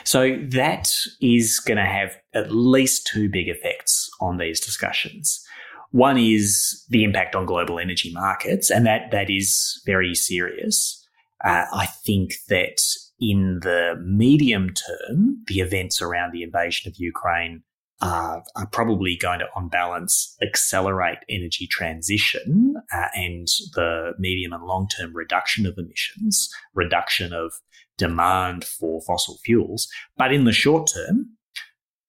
So 0.03 0.37
that 0.49 0.91
is 1.21 1.59
going 1.59 1.77
to 1.77 1.85
have 1.85 2.17
at 2.33 2.51
least 2.51 3.07
two 3.07 3.29
big 3.29 3.47
effects 3.47 4.09
on 4.19 4.37
these 4.37 4.59
discussions. 4.59 5.45
One 5.91 6.17
is 6.17 6.85
the 6.89 7.03
impact 7.03 7.35
on 7.35 7.45
global 7.45 7.79
energy 7.79 8.11
markets, 8.11 8.69
and 8.69 8.85
that 8.85 9.11
that 9.11 9.29
is 9.29 9.81
very 9.85 10.15
serious. 10.15 11.03
Uh, 11.43 11.65
I 11.73 11.85
think 11.85 12.33
that 12.49 12.81
in 13.19 13.59
the 13.61 13.95
medium 14.03 14.73
term, 14.73 15.43
the 15.47 15.59
events 15.59 16.01
around 16.01 16.33
the 16.33 16.43
invasion 16.43 16.89
of 16.89 16.95
Ukraine 16.97 17.63
are, 18.01 18.43
are 18.55 18.67
probably 18.67 19.17
going 19.17 19.39
to, 19.39 19.45
on 19.55 19.69
balance, 19.69 20.35
accelerate 20.41 21.17
energy 21.29 21.67
transition 21.67 22.75
uh, 22.93 23.07
and 23.15 23.47
the 23.73 24.11
medium 24.19 24.53
and 24.53 24.63
long 24.63 24.87
term 24.87 25.15
reduction 25.15 25.65
of 25.65 25.75
emissions, 25.77 26.49
reduction 26.73 27.33
of 27.33 27.53
demand 27.97 28.63
for 28.63 29.01
fossil 29.01 29.39
fuels. 29.43 29.87
But 30.15 30.31
in 30.31 30.45
the 30.45 30.51
short 30.51 30.91
term, 30.93 31.31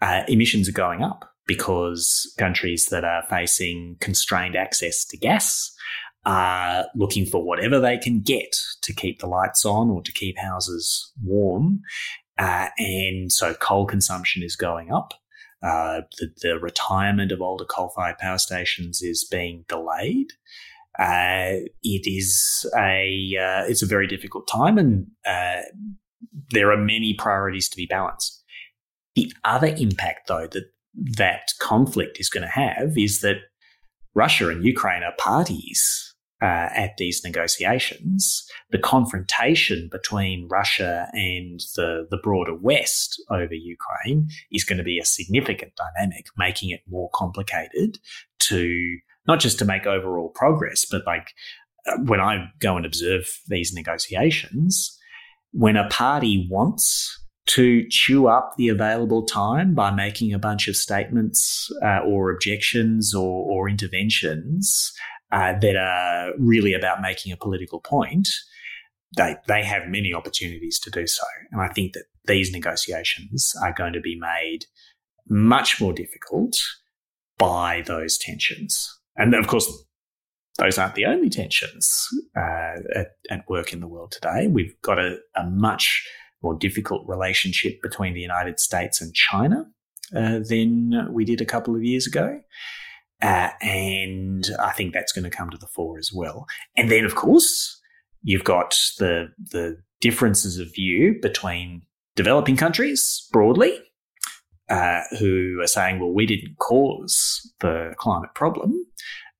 uh, 0.01 0.23
emissions 0.29 0.69
are 0.69 0.73
going 0.73 1.03
up 1.03 1.31
because 1.47 2.33
countries 2.39 2.87
that 2.91 3.05
are 3.05 3.25
facing 3.31 3.97
constrained 4.01 4.55
access 4.55 5.05
to 5.07 5.17
gas 5.17 5.75
are 6.27 6.85
looking 6.95 7.25
for 7.25 7.43
whatever 7.43 7.81
they 7.81 7.97
can 7.97 8.21
get 8.21 8.55
to 8.83 8.93
keep 8.93 9.19
the 9.21 9.27
lights 9.27 9.65
on 9.65 9.89
or 9.89 10.03
to 10.03 10.13
keep 10.13 10.37
houses 10.39 11.11
warm. 11.25 11.81
Uh, 12.37 12.69
and 12.77 13.33
so 13.33 13.55
coal 13.55 13.87
consumption 13.87 14.43
is 14.43 14.55
going 14.55 14.93
up. 14.93 15.15
Uh, 15.63 16.03
the, 16.19 16.29
the, 16.43 16.59
retirement 16.61 17.33
of 17.33 17.41
older 17.41 17.65
coal-fired 17.65 18.17
power 18.19 18.39
stations 18.39 19.03
is 19.03 19.27
being 19.29 19.65
delayed. 19.69 20.29
Uh, 21.01 21.67
it 21.83 22.07
is 22.07 22.65
a 22.77 23.37
uh, 23.41 23.65
it's 23.69 23.83
a 23.83 23.87
very 23.87 24.07
difficult 24.07 24.47
time, 24.47 24.79
and 24.79 25.07
uh, 25.27 25.63
there 26.51 26.71
are 26.71 26.77
many 26.77 27.15
priorities 27.19 27.69
to 27.69 27.77
be 27.77 27.87
balanced. 27.87 28.45
The 29.17 29.33
other 29.45 29.75
impact, 29.79 30.29
though, 30.29 30.47
that 30.47 30.71
that 31.17 31.51
conflict 31.61 32.21
is 32.21 32.29
going 32.29 32.47
to 32.47 32.49
have 32.49 32.97
is 32.97 33.21
that 33.21 33.39
Russia 34.15 34.49
and 34.49 34.65
Ukraine 34.65 35.03
are 35.03 35.15
parties 35.19 36.08
uh, 36.41 36.69
at 36.73 36.97
these 36.99 37.25
negotiations, 37.25 38.47
the 38.71 38.79
confrontation 38.79 39.89
between 39.91 40.47
Russia 40.49 41.09
and 41.13 41.61
the, 41.75 42.07
the 42.11 42.19
broader 42.23 42.55
West 42.55 43.21
over 43.31 43.55
Ukraine 43.55 44.29
is 44.53 44.65
going 44.65 44.79
to 44.79 44.85
be 44.85 44.99
a 44.99 45.05
significant 45.05 45.73
dynamic, 45.77 46.27
making 46.37 46.71
it 46.71 46.81
more 46.89 47.11
complicated 47.13 47.99
to 48.41 48.99
not 49.27 49.41
just 49.41 49.59
to 49.59 49.65
make 49.65 49.87
overall 49.87 50.31
progress, 50.31 50.85
but 50.89 51.03
like 51.07 51.35
uh, 51.87 51.97
when 52.05 52.21
I 52.21 52.51
go 52.61 52.77
and 52.77 52.87
observe 52.87 53.27
these 53.49 53.75
negotiations, 53.75 54.97
when 55.53 55.77
a 55.77 55.89
party 55.89 56.47
wants 56.51 57.15
to 57.47 57.87
chew 57.89 58.29
up 58.29 58.53
the 58.59 58.69
available 58.69 59.25
time 59.25 59.75
by 59.75 59.91
making 59.91 60.35
a 60.35 60.39
bunch 60.39 60.69
of 60.69 60.77
statements 60.77 61.71
uh, 61.83 62.01
or 62.07 62.31
objections 62.31 63.15
or, 63.15 63.51
or 63.51 63.69
interventions 63.69 64.93
uh, 65.31 65.55
that 65.61 65.77
are 65.77 66.33
really 66.39 66.73
about 66.73 67.01
making 67.01 67.33
a 67.33 67.37
political 67.37 67.81
point, 67.81 68.29
they 69.17 69.37
they 69.47 69.63
have 69.65 69.89
many 69.89 70.13
opportunities 70.15 70.79
to 70.81 70.91
do 70.91 71.07
so. 71.07 71.25
And 71.53 71.61
I 71.61 71.69
think 71.69 71.93
that 71.95 72.05
these 72.27 72.53
negotiations 72.53 73.53
are 73.63 73.73
going 73.73 73.93
to 73.95 74.01
be 74.01 74.19
made 74.19 74.67
much 75.29 75.81
more 75.81 75.93
difficult 75.93 76.57
by 77.39 77.83
those 77.87 78.19
tensions. 78.19 78.99
And 79.17 79.35
of 79.35 79.47
course, 79.47 79.71
those 80.59 80.77
aren't 80.79 80.95
the 80.95 81.07
only 81.07 81.31
tensions 81.31 82.09
uh, 82.37 82.81
at, 82.95 83.09
at, 83.31 83.49
work 83.49 83.73
in 83.73 83.81
the 83.81 83.87
world 83.87 84.13
today. 84.13 84.49
We've 84.49 84.75
got 84.83 84.99
a, 84.99 85.19
a, 85.37 85.45
much 85.45 86.05
more 86.43 86.55
difficult 86.55 87.07
relationship 87.07 87.81
between 87.81 88.15
the 88.15 88.21
United 88.21 88.59
States 88.59 89.01
and 89.01 89.15
China 89.15 89.67
uh, 90.15 90.41
than 90.49 91.13
we 91.13 91.25
did 91.25 91.41
a 91.41 91.47
couple 91.47 91.77
of 91.77 91.85
years 91.85 92.07
ago. 92.07 92.41
Uh, 93.21 93.51
and 93.61 94.49
I 94.61 94.73
think 94.73 94.93
that's 94.93 95.13
going 95.13 95.29
to 95.29 95.37
come 95.37 95.51
to 95.51 95.59
the 95.59 95.67
fore 95.67 95.99
as 95.99 96.11
well. 96.15 96.47
And 96.77 96.91
then, 96.91 97.05
of 97.05 97.17
course, 97.17 97.81
you've 98.23 98.45
got 98.45 98.77
the 98.99 99.29
the 99.51 99.79
differences 100.01 100.59
of 100.59 100.73
view 100.73 101.17
between 101.21 101.83
developing 102.15 102.57
countries 102.57 103.29
broadly, 103.33 103.81
uh, 104.69 105.01
who 105.19 105.61
are 105.61 105.67
saying, 105.67 105.99
well, 105.99 106.13
we 106.13 106.27
didn't 106.27 106.59
cause 106.59 107.41
the 107.61 107.95
climate 107.97 108.35
problem, 108.35 108.75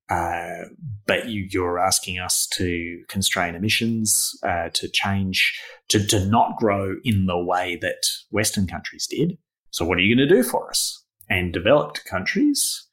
uh, 0.09 0.63
but 1.05 1.27
you, 1.27 1.63
are 1.63 1.79
asking 1.79 2.19
us 2.19 2.47
to 2.53 2.99
constrain 3.07 3.53
emissions, 3.53 4.31
uh, 4.43 4.69
to 4.73 4.89
change, 4.91 5.59
to, 5.87 6.05
to 6.07 6.25
not 6.25 6.57
grow 6.57 6.95
in 7.03 7.27
the 7.27 7.37
way 7.37 7.77
that 7.81 8.07
Western 8.31 8.65
countries 8.65 9.07
did. 9.09 9.37
So, 9.71 9.85
what 9.85 9.97
are 9.97 10.01
you 10.01 10.15
going 10.15 10.27
to 10.27 10.35
do 10.35 10.43
for 10.43 10.69
us? 10.69 11.05
And 11.29 11.53
developed 11.53 12.05
countries 12.05 12.87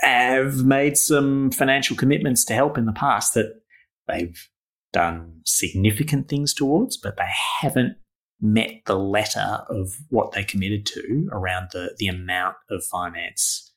have 0.00 0.64
made 0.64 0.96
some 0.96 1.50
financial 1.50 1.96
commitments 1.96 2.44
to 2.46 2.54
help 2.54 2.78
in 2.78 2.86
the 2.86 2.92
past 2.92 3.34
that 3.34 3.60
they've 4.06 4.48
done 4.92 5.40
significant 5.44 6.28
things 6.28 6.54
towards, 6.54 6.96
but 6.96 7.16
they 7.16 7.28
haven't 7.60 7.96
met 8.40 8.70
the 8.86 8.98
letter 8.98 9.64
of 9.68 9.96
what 10.10 10.32
they 10.32 10.44
committed 10.44 10.86
to 10.86 11.28
around 11.32 11.68
the, 11.72 11.94
the 11.98 12.06
amount 12.06 12.56
of 12.70 12.84
finance 12.84 13.72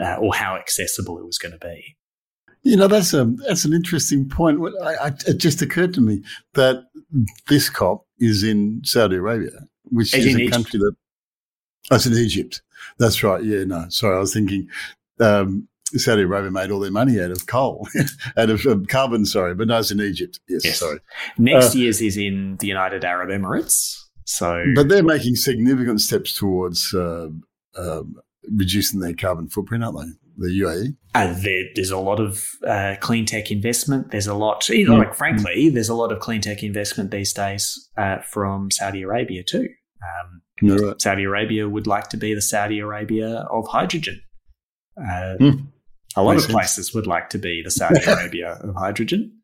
uh, 0.00 0.16
or 0.16 0.34
how 0.34 0.56
accessible 0.56 1.18
it 1.18 1.26
was 1.26 1.38
going 1.38 1.52
to 1.52 1.58
be. 1.58 1.96
You 2.62 2.76
know, 2.76 2.88
that's 2.88 3.12
a 3.12 3.26
that's 3.46 3.66
an 3.66 3.74
interesting 3.74 4.26
point. 4.26 4.58
I, 4.82 4.94
I, 4.94 5.06
it 5.26 5.36
just 5.36 5.60
occurred 5.60 5.92
to 5.94 6.00
me 6.00 6.22
that 6.54 6.84
this 7.46 7.68
COP 7.68 8.06
is 8.18 8.42
in 8.42 8.80
Saudi 8.84 9.16
Arabia, 9.16 9.50
which 9.84 10.14
is 10.14 10.24
a 10.24 10.30
Egypt. 10.30 10.52
country 10.52 10.78
that. 10.78 10.94
That's 11.90 12.06
oh, 12.06 12.10
in 12.10 12.16
Egypt. 12.16 12.62
That's 12.98 13.22
right. 13.22 13.44
Yeah, 13.44 13.64
no, 13.64 13.84
sorry, 13.90 14.16
I 14.16 14.20
was 14.20 14.32
thinking 14.32 14.68
um, 15.20 15.68
Saudi 15.96 16.22
Arabia 16.22 16.50
made 16.50 16.70
all 16.70 16.80
their 16.80 16.90
money 16.90 17.20
out 17.20 17.30
of 17.30 17.46
coal, 17.46 17.86
out 18.36 18.50
of 18.50 18.64
um, 18.66 18.86
carbon. 18.86 19.24
Sorry, 19.24 19.54
but 19.54 19.68
no, 19.68 19.78
it's 19.78 19.90
in 19.90 20.00
Egypt. 20.00 20.40
Yes, 20.48 20.64
yes. 20.64 20.78
sorry. 20.78 20.98
Next 21.38 21.74
uh, 21.74 21.78
year's 21.78 22.00
is 22.00 22.16
in 22.16 22.56
the 22.56 22.66
United 22.66 23.04
Arab 23.04 23.30
Emirates. 23.30 24.00
So, 24.26 24.64
but 24.74 24.88
they're 24.88 25.02
making 25.02 25.36
significant 25.36 26.00
steps 26.00 26.34
towards 26.36 26.94
uh, 26.94 27.28
uh, 27.76 28.02
reducing 28.50 29.00
their 29.00 29.14
carbon 29.14 29.48
footprint, 29.48 29.84
aren't 29.84 29.98
they? 29.98 30.12
The 30.36 30.60
UAE. 30.60 30.96
Uh, 31.14 31.32
there, 31.40 31.64
there's 31.76 31.92
a 31.92 31.98
lot 31.98 32.18
of 32.18 32.48
uh, 32.66 32.96
clean 33.00 33.24
tech 33.24 33.50
investment. 33.50 34.10
There's 34.10 34.26
a 34.26 34.34
lot, 34.34 34.68
you 34.68 34.88
know, 34.88 34.96
mm. 34.96 34.98
like 34.98 35.14
frankly, 35.14 35.68
there's 35.68 35.88
a 35.88 35.94
lot 35.94 36.10
of 36.10 36.18
clean 36.18 36.40
tech 36.40 36.62
investment 36.64 37.12
these 37.12 37.32
days 37.32 37.88
uh, 37.96 38.18
from 38.22 38.70
Saudi 38.72 39.02
Arabia 39.02 39.44
too. 39.44 39.68
Um, 40.02 40.42
right. 40.62 41.00
Saudi 41.00 41.22
Arabia 41.22 41.68
would 41.68 41.86
like 41.86 42.08
to 42.08 42.16
be 42.16 42.34
the 42.34 42.42
Saudi 42.42 42.80
Arabia 42.80 43.46
of 43.50 43.68
hydrogen. 43.68 44.20
Mm. 44.98 45.66
A 46.16 46.22
lot 46.22 46.32
Makes 46.34 46.44
of 46.44 46.50
places 46.50 46.74
sense. 46.86 46.94
would 46.94 47.06
like 47.06 47.30
to 47.30 47.38
be 47.38 47.62
the 47.62 47.70
Saudi 47.70 48.00
Arabia 48.06 48.58
of 48.62 48.74
hydrogen. 48.76 49.40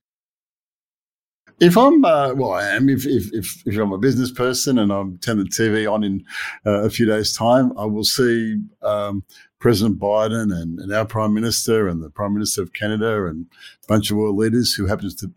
If 1.58 1.76
I'm, 1.76 2.02
uh, 2.04 2.32
well, 2.34 2.52
I 2.52 2.68
am. 2.68 2.88
If, 2.88 3.06
if, 3.06 3.34
if, 3.34 3.62
if, 3.66 3.76
I'm 3.76 3.92
a 3.92 3.98
business 3.98 4.30
person 4.30 4.78
and 4.78 4.90
I'm 4.90 5.18
turn 5.18 5.36
the 5.36 5.44
TV 5.44 5.90
on 5.90 6.02
in 6.02 6.24
uh, 6.64 6.84
a 6.84 6.90
few 6.90 7.04
days' 7.04 7.34
time, 7.36 7.76
I 7.76 7.84
will 7.84 8.04
see 8.04 8.62
um, 8.80 9.24
President 9.58 10.00
Biden 10.00 10.54
and, 10.54 10.78
and, 10.78 10.90
our 10.90 11.04
Prime 11.04 11.34
Minister 11.34 11.86
and 11.86 12.02
the 12.02 12.08
Prime 12.08 12.32
Minister 12.32 12.62
of 12.62 12.72
Canada 12.72 13.26
and 13.26 13.44
a 13.84 13.86
bunch 13.88 14.10
of 14.10 14.16
world 14.16 14.36
leaders 14.36 14.72
who 14.72 14.86
happens 14.86 15.14
to 15.16 15.30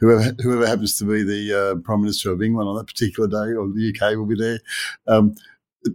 whoever 0.00 0.34
whoever 0.42 0.66
happens 0.66 0.98
to 0.98 1.04
be 1.04 1.22
the 1.22 1.54
uh, 1.56 1.74
Prime 1.82 2.00
Minister 2.00 2.32
of 2.32 2.42
England 2.42 2.68
on 2.68 2.76
that 2.76 2.88
particular 2.88 3.28
day 3.28 3.54
or 3.54 3.68
the 3.68 3.94
UK 3.94 4.16
will 4.16 4.26
be 4.26 4.34
there. 4.34 4.58
Um, 5.06 5.34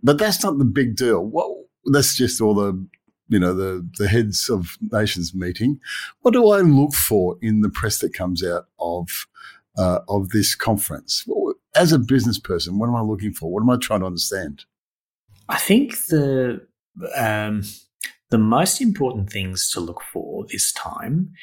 but 0.01 0.17
that's 0.17 0.41
not 0.41 0.57
the 0.57 0.65
big 0.65 0.95
deal. 0.95 1.25
Well, 1.25 1.65
that's 1.85 2.15
just 2.15 2.39
all 2.39 2.53
the 2.53 2.87
you 3.33 3.39
know 3.39 3.53
the 3.53 3.87
the 3.97 4.07
heads 4.07 4.49
of 4.49 4.77
nations 4.91 5.33
meeting. 5.33 5.79
What 6.21 6.33
do 6.33 6.49
I 6.49 6.61
look 6.61 6.93
for 6.93 7.37
in 7.41 7.61
the 7.61 7.69
press 7.69 7.99
that 7.99 8.13
comes 8.13 8.43
out 8.43 8.65
of 8.79 9.27
uh, 9.77 9.99
of 10.07 10.29
this 10.29 10.55
conference. 10.55 11.25
As 11.75 11.91
a 11.91 11.99
business 11.99 12.39
person, 12.39 12.77
what 12.77 12.87
am 12.87 12.95
I 12.95 13.01
looking 13.01 13.33
for? 13.33 13.51
What 13.51 13.63
am 13.63 13.69
I 13.69 13.77
trying 13.77 14.01
to 14.01 14.05
understand? 14.05 14.65
I 15.49 15.57
think 15.57 15.95
the 16.07 16.65
um, 17.15 17.63
the 18.29 18.37
most 18.37 18.81
important 18.81 19.31
things 19.31 19.69
to 19.71 19.79
look 19.79 20.01
for 20.11 20.45
this 20.49 20.71
time 20.73 21.33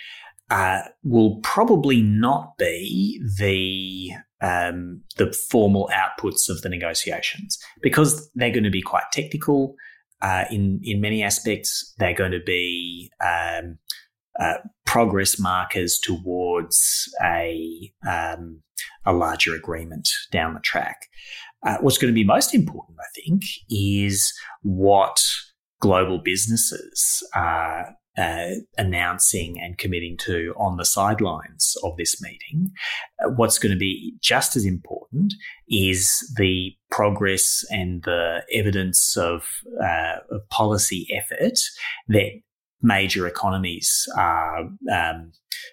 uh, 0.50 0.82
will 1.02 1.36
probably 1.42 2.00
not 2.02 2.56
be 2.58 3.20
the 3.38 4.12
um, 4.40 5.02
the 5.16 5.32
formal 5.50 5.90
outputs 5.92 6.48
of 6.48 6.62
the 6.62 6.68
negotiations 6.68 7.58
because 7.82 8.30
they're 8.34 8.50
going 8.50 8.64
to 8.64 8.70
be 8.70 8.82
quite 8.82 9.04
technical. 9.12 9.74
Uh, 10.22 10.44
in 10.50 10.80
in 10.82 11.00
many 11.00 11.22
aspects, 11.22 11.94
they're 11.98 12.14
going 12.14 12.32
to 12.32 12.42
be 12.44 13.10
um, 13.24 13.78
uh, 14.38 14.54
progress 14.86 15.38
markers 15.38 15.98
towards 16.02 17.08
a 17.22 17.92
um, 18.08 18.62
a 19.04 19.12
larger 19.12 19.54
agreement 19.54 20.08
down 20.30 20.54
the 20.54 20.60
track. 20.60 21.06
Uh, 21.62 21.76
what's 21.80 21.98
going 21.98 22.12
to 22.12 22.14
be 22.14 22.24
most 22.24 22.54
important, 22.54 22.96
I 22.98 23.20
think, 23.20 23.42
is 23.68 24.32
what 24.62 25.22
global 25.80 26.18
businesses 26.18 27.22
are 27.34 27.94
uh, 28.20 28.56
announcing 28.76 29.58
and 29.60 29.78
committing 29.78 30.16
to 30.18 30.52
on 30.58 30.76
the 30.76 30.84
sidelines 30.84 31.74
of 31.82 31.96
this 31.96 32.20
meeting. 32.20 32.70
Uh, 33.24 33.30
what's 33.30 33.58
going 33.58 33.72
to 33.72 33.78
be 33.78 34.14
just 34.20 34.56
as 34.56 34.64
important 34.64 35.32
is 35.68 36.12
the 36.36 36.74
progress 36.90 37.64
and 37.70 38.02
the 38.02 38.42
evidence 38.52 39.16
of, 39.16 39.46
uh, 39.82 40.16
of 40.30 40.46
policy 40.50 41.08
effort 41.16 41.58
that 42.08 42.30
major 42.82 43.26
economies 43.26 44.06
are, 44.16 44.68
um, 44.92 45.32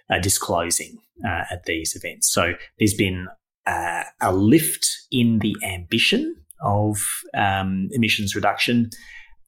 are 0.09 0.21
disclosing 0.21 0.97
uh, 1.25 1.43
at 1.51 1.65
these 1.65 1.95
events. 1.95 2.31
So 2.31 2.53
there's 2.79 2.93
been 2.93 3.27
uh, 3.65 4.03
a 4.21 4.33
lift 4.33 4.87
in 5.11 5.39
the 5.39 5.55
ambition 5.65 6.35
of 6.61 6.97
um, 7.35 7.89
emissions 7.91 8.35
reduction 8.35 8.89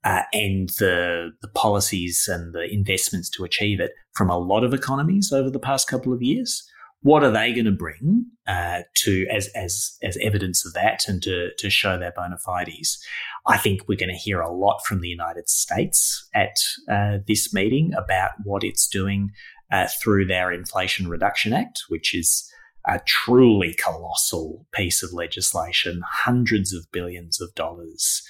uh, 0.03 0.21
and 0.33 0.69
the, 0.79 1.31
the 1.41 1.47
policies 1.49 2.27
and 2.31 2.53
the 2.53 2.71
investments 2.71 3.29
to 3.31 3.43
achieve 3.43 3.79
it 3.79 3.91
from 4.13 4.29
a 4.29 4.38
lot 4.38 4.63
of 4.63 4.73
economies 4.73 5.31
over 5.31 5.49
the 5.49 5.59
past 5.59 5.88
couple 5.88 6.13
of 6.13 6.21
years. 6.21 6.63
What 7.01 7.23
are 7.23 7.31
they 7.31 7.53
going 7.53 7.65
to 7.65 7.71
bring 7.71 8.25
uh, 8.45 8.81
to 8.97 9.25
as 9.31 9.47
as 9.55 9.97
as 10.03 10.17
evidence 10.21 10.65
of 10.65 10.73
that 10.73 11.07
and 11.07 11.23
to 11.23 11.51
to 11.57 11.69
show 11.69 11.97
their 11.97 12.12
bona 12.12 12.38
fides? 12.38 13.01
I 13.47 13.57
think 13.57 13.88
we're 13.88 13.97
going 13.97 14.09
to 14.09 14.15
hear 14.15 14.41
a 14.41 14.51
lot 14.51 14.81
from 14.85 14.99
the 14.99 15.07
United 15.07 15.47
States 15.47 16.27
at 16.35 16.57
uh, 16.91 17.19
this 17.25 17.53
meeting 17.53 17.93
about 17.97 18.31
what 18.43 18.65
it's 18.65 18.85
doing 18.85 19.31
uh, 19.71 19.88
through 20.01 20.25
their 20.25 20.51
Inflation 20.51 21.07
Reduction 21.07 21.53
Act, 21.53 21.83
which 21.88 22.13
is 22.13 22.51
a 22.85 22.99
truly 23.05 23.73
colossal 23.75 24.65
piece 24.73 25.01
of 25.01 25.13
legislation, 25.13 26.01
hundreds 26.05 26.73
of 26.73 26.91
billions 26.91 27.39
of 27.39 27.53
dollars 27.55 28.23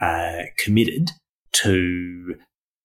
uh, 0.00 0.42
committed 0.58 1.10
to 1.52 2.34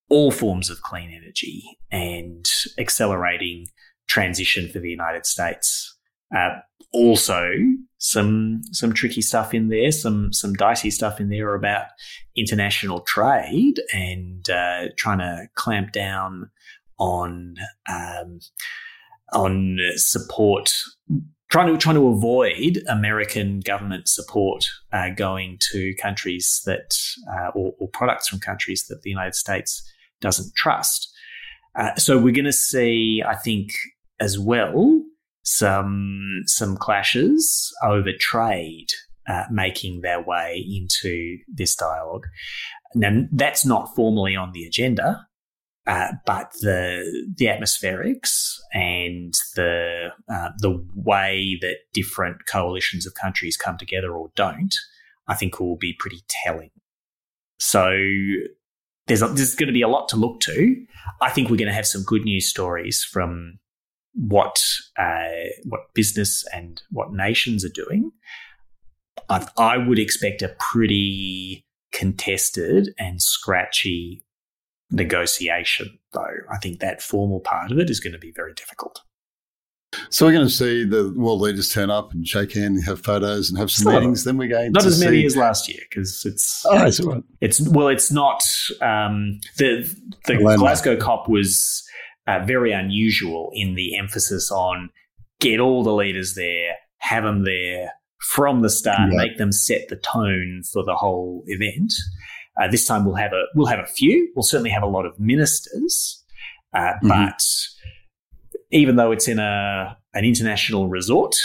all 0.10 0.32
forms 0.32 0.70
of 0.70 0.82
clean 0.82 1.12
energy 1.12 1.64
and 1.92 2.46
accelerating 2.78 3.68
transition 4.08 4.70
for 4.70 4.80
the 4.80 4.90
United 4.90 5.26
States. 5.26 5.98
Uh, 6.36 6.60
also, 6.94 7.50
some 7.98 8.62
some 8.72 8.94
tricky 8.94 9.22
stuff 9.22 9.54
in 9.54 9.70
there, 9.70 9.92
some 9.92 10.34
some 10.34 10.54
dicey 10.54 10.92
stuff 10.92 11.20
in 11.20 11.30
there 11.30 11.56
about 11.56 11.86
international 12.36 13.02
trade 13.02 13.76
and 13.94 14.50
uh, 14.50 14.88
trying 14.98 15.20
to 15.20 15.48
clamp 15.56 15.92
down 15.92 16.50
on 17.00 17.56
um, 17.90 18.40
on 19.34 19.78
support, 19.96 20.74
trying 21.52 21.68
to 21.68 21.78
trying 21.78 21.96
to 21.96 22.08
avoid 22.08 22.82
American 22.88 23.60
government 23.60 24.08
support 24.08 24.66
uh, 24.94 25.10
going 25.10 25.60
to 25.72 25.94
countries 26.02 26.62
that 26.66 26.98
uh, 27.32 27.50
or, 27.54 27.74
or, 27.78 27.88
products 27.90 28.30
from 28.30 28.40
countries 28.40 28.88
that 28.88 29.02
the 29.04 29.10
United 29.10 29.36
States 29.36 29.84
doesn't 30.22 30.56
trust. 30.56 31.12
Uh, 31.76 31.94
so 31.96 32.18
we're 32.18 32.34
going 32.34 32.46
to 32.46 32.54
see, 32.54 33.22
I 33.28 33.36
think, 33.36 33.72
as 34.20 34.40
well 34.40 35.04
some 35.44 36.44
some 36.46 36.78
clashes 36.78 37.74
over 37.84 38.12
trade 38.18 38.88
uh, 39.28 39.44
making 39.52 40.02
their 40.02 40.22
way 40.22 40.66
into 40.70 41.38
this 41.54 41.76
dialogue. 41.76 42.28
Now 42.96 43.24
that's 43.32 43.66
not 43.66 43.94
formally 43.96 44.36
on 44.36 44.52
the 44.54 44.66
agenda, 44.66 45.28
uh, 45.88 46.14
but 46.26 46.52
the 46.62 47.34
the 47.38 47.46
atmospherics 47.46 48.56
and 48.74 49.34
the 49.56 50.10
uh, 50.32 50.50
the 50.60 50.86
way 50.96 51.58
that 51.62 51.78
different 51.94 52.46
coalitions 52.48 53.08
of 53.08 53.14
countries 53.16 53.58
come 53.58 53.78
together 53.78 54.12
or 54.16 54.32
don't, 54.36 54.76
I 55.28 55.36
think 55.36 55.60
will 55.60 55.78
be 55.78 55.96
pretty 55.98 56.22
telling. 56.44 56.72
So 57.60 57.92
there's 59.08 59.22
a, 59.22 59.28
there's 59.28 59.56
going 59.56 59.68
to 59.68 59.74
be 59.74 59.82
a 59.82 59.88
lot 59.88 60.08
to 60.10 60.18
look 60.18 60.40
to. 60.42 60.76
I 61.22 61.30
think 61.30 61.50
we're 61.50 61.58
going 61.58 61.68
to 61.68 61.74
have 61.74 61.88
some 61.88 62.04
good 62.04 62.24
news 62.24 62.48
stories 62.48 63.04
from 63.04 63.60
what 64.14 64.64
uh, 65.00 65.50
what 65.64 65.94
business 65.94 66.46
and 66.54 66.82
what 66.92 67.12
nations 67.12 67.66
are 67.66 67.70
doing, 67.70 68.12
I, 69.30 69.48
I 69.58 69.78
would 69.78 70.00
expect 70.00 70.42
a 70.42 70.56
pretty 70.72 71.66
contested 71.92 72.90
and 72.98 73.22
scratchy 73.22 74.24
negotiation, 74.92 75.98
though. 76.14 76.26
I 76.52 76.58
think 76.58 76.80
that 76.80 77.02
formal 77.02 77.40
part 77.40 77.72
of 77.72 77.80
it 77.80 77.90
is 77.90 78.00
going 78.00 78.14
to 78.14 78.20
be 78.20 78.32
very 78.32 78.54
difficult. 78.54 79.02
So 80.10 80.26
we're 80.26 80.32
going 80.32 80.48
to 80.48 80.54
see 80.54 80.86
the 80.86 81.14
world 81.18 81.42
leaders 81.42 81.70
turn 81.74 81.90
up 81.90 82.14
and 82.14 82.26
shake 82.26 82.54
hands, 82.54 82.78
and 82.78 82.86
have 82.86 83.02
photos, 83.04 83.50
and 83.50 83.60
have 83.60 83.70
some 83.70 83.92
Not- 83.92 84.00
meetings. 84.00 84.24
Then 84.24 84.38
we're 84.38 84.48
going 84.48 84.72
Not 84.72 84.86
as 84.86 85.04
many 85.04 85.20
see- 85.22 85.26
as 85.26 85.36
last 85.36 85.68
year 85.68 85.80
because 85.90 86.24
it's 86.26 86.66
Oh, 86.66 86.72
all 86.72 86.78
right. 86.80 87.24
it's 87.42 87.60
well, 87.70 87.90
it's 87.90 88.10
not 88.12 88.42
um, 88.82 89.40
the 89.58 89.84
the 90.28 90.34
Landmark. 90.36 90.60
Glasgow 90.60 90.96
COP 90.96 91.28
was 91.28 91.84
uh, 92.28 92.40
very 92.46 92.72
unusual 92.72 93.52
in 93.54 93.76
the 93.76 93.98
emphasis 93.98 94.50
on 94.52 94.90
get 95.42 95.60
all 95.60 95.84
the 95.84 95.94
leaders 95.94 96.36
there, 96.36 96.76
have 97.00 97.24
them 97.26 97.44
there 97.44 97.92
from 98.30 98.62
the 98.62 98.70
start, 98.70 99.12
Yeah. 99.12 99.18
make 99.18 99.38
them 99.38 99.52
set 99.52 99.90
the 99.90 99.96
tone 99.98 100.62
for 100.72 100.86
the 100.86 100.96
whole 100.96 101.44
event. 101.48 101.92
Uh, 102.60 102.68
this 102.70 102.86
time 102.86 103.06
we'll 103.06 103.16
have 103.16 103.32
a 103.34 103.44
we'll 103.56 103.68
have 103.68 103.80
a 103.80 103.86
few. 103.88 104.32
We'll 104.36 104.44
certainly 104.44 104.70
have 104.72 104.84
a 104.84 104.88
lot 104.88 105.06
of 105.06 105.20
ministers, 105.20 106.24
uh, 106.74 106.94
Mhm. 107.04 107.10
but 107.10 107.42
even 108.72 108.96
though 108.96 109.12
it's 109.12 109.28
in 109.28 109.40
a 109.40 109.98
an 110.14 110.26
international 110.26 110.88
resort 110.90 111.36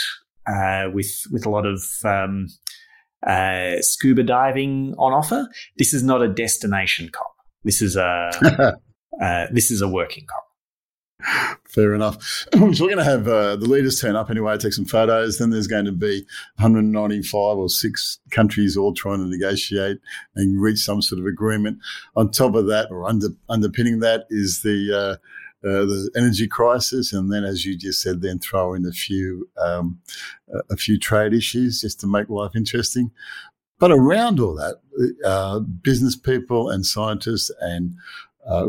uh, 0.47 0.89
with 0.93 1.11
with 1.31 1.45
a 1.45 1.49
lot 1.49 1.65
of 1.65 1.81
um, 2.05 2.47
uh, 3.25 3.75
scuba 3.81 4.23
diving 4.23 4.93
on 4.97 5.13
offer, 5.13 5.47
this 5.77 5.93
is 5.93 6.03
not 6.03 6.21
a 6.21 6.27
destination 6.27 7.09
cop. 7.11 7.33
This 7.63 7.81
is 7.81 7.95
a 7.95 8.29
uh, 9.21 9.47
this 9.51 9.71
is 9.71 9.81
a 9.81 9.87
working 9.87 10.25
cop. 10.27 10.43
Fair 11.67 11.93
enough. 11.93 12.21
so 12.23 12.47
we're 12.61 12.71
going 12.73 12.97
to 12.97 13.03
have 13.03 13.27
uh, 13.27 13.55
the 13.55 13.65
leaders 13.67 13.99
turn 13.99 14.15
up 14.15 14.29
anyway, 14.29 14.57
take 14.57 14.73
some 14.73 14.85
photos. 14.85 15.37
Then 15.37 15.49
there's 15.49 15.67
going 15.67 15.85
to 15.85 15.91
be 15.91 16.25
195 16.57 17.57
or 17.57 17.69
six 17.69 18.19
countries 18.31 18.77
all 18.77 18.93
trying 18.93 19.19
to 19.19 19.25
negotiate 19.25 19.97
and 20.35 20.61
reach 20.61 20.79
some 20.79 21.01
sort 21.01 21.19
of 21.19 21.25
agreement. 21.25 21.79
On 22.15 22.29
top 22.29 22.55
of 22.55 22.67
that, 22.67 22.89
or 22.91 23.05
under, 23.05 23.29
underpinning 23.49 23.99
that, 23.99 24.25
is 24.29 24.61
the 24.61 24.95
uh, 24.95 25.15
uh, 25.67 25.85
the 25.85 26.11
energy 26.15 26.47
crisis, 26.47 27.11
and 27.11 27.31
then, 27.33 27.43
as 27.43 27.65
you 27.65 27.75
just 27.75 28.01
said, 28.01 28.21
then 28.21 28.37
throw 28.37 28.75
in 28.75 28.85
a 28.85 28.91
few 28.91 29.49
um, 29.57 29.99
a- 30.69 30.77
few 30.77 30.99
trade 30.99 31.33
issues 31.33 31.81
just 31.81 31.99
to 31.99 32.07
make 32.07 32.29
life 32.29 32.51
interesting. 32.55 33.09
But 33.79 33.91
around 33.91 34.39
all 34.39 34.55
that, 34.55 34.75
uh, 35.25 35.59
business 35.59 36.15
people 36.15 36.69
and 36.69 36.85
scientists 36.85 37.51
and 37.59 37.95
uh, 38.47 38.67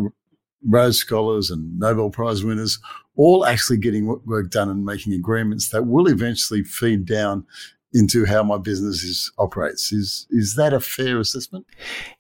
Rhodes 0.67 0.99
Scholars 0.99 1.51
and 1.51 1.79
Nobel 1.79 2.11
Prize 2.11 2.45
winners, 2.45 2.79
all 3.17 3.47
actually 3.47 3.79
getting 3.79 4.07
work 4.07 4.51
done 4.51 4.69
and 4.69 4.85
making 4.85 5.13
agreements 5.13 5.71
that 5.71 5.87
will 5.87 6.07
eventually 6.09 6.65
feed 6.65 7.07
down 7.07 7.47
into 7.93 8.27
how 8.27 8.43
my 8.43 8.59
business 8.59 9.03
is, 9.03 9.33
operates. 9.39 9.93
Is 9.93 10.27
is 10.31 10.55
that 10.57 10.73
a 10.73 10.81
fair 10.81 11.19
assessment? 11.21 11.67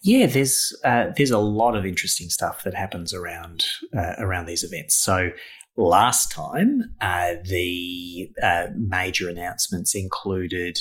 Yeah, 0.00 0.26
there's 0.26 0.74
uh, 0.84 1.06
there's 1.16 1.30
a 1.30 1.38
lot 1.38 1.76
of 1.76 1.84
interesting 1.84 2.30
stuff 2.30 2.64
that 2.64 2.74
happens 2.74 3.12
around 3.12 3.64
uh, 3.96 4.14
around 4.18 4.46
these 4.46 4.64
events. 4.64 4.94
So 4.96 5.30
last 5.76 6.32
time, 6.32 6.94
uh, 7.00 7.34
the 7.44 8.30
uh, 8.42 8.68
major 8.76 9.28
announcements 9.28 9.94
included 9.94 10.78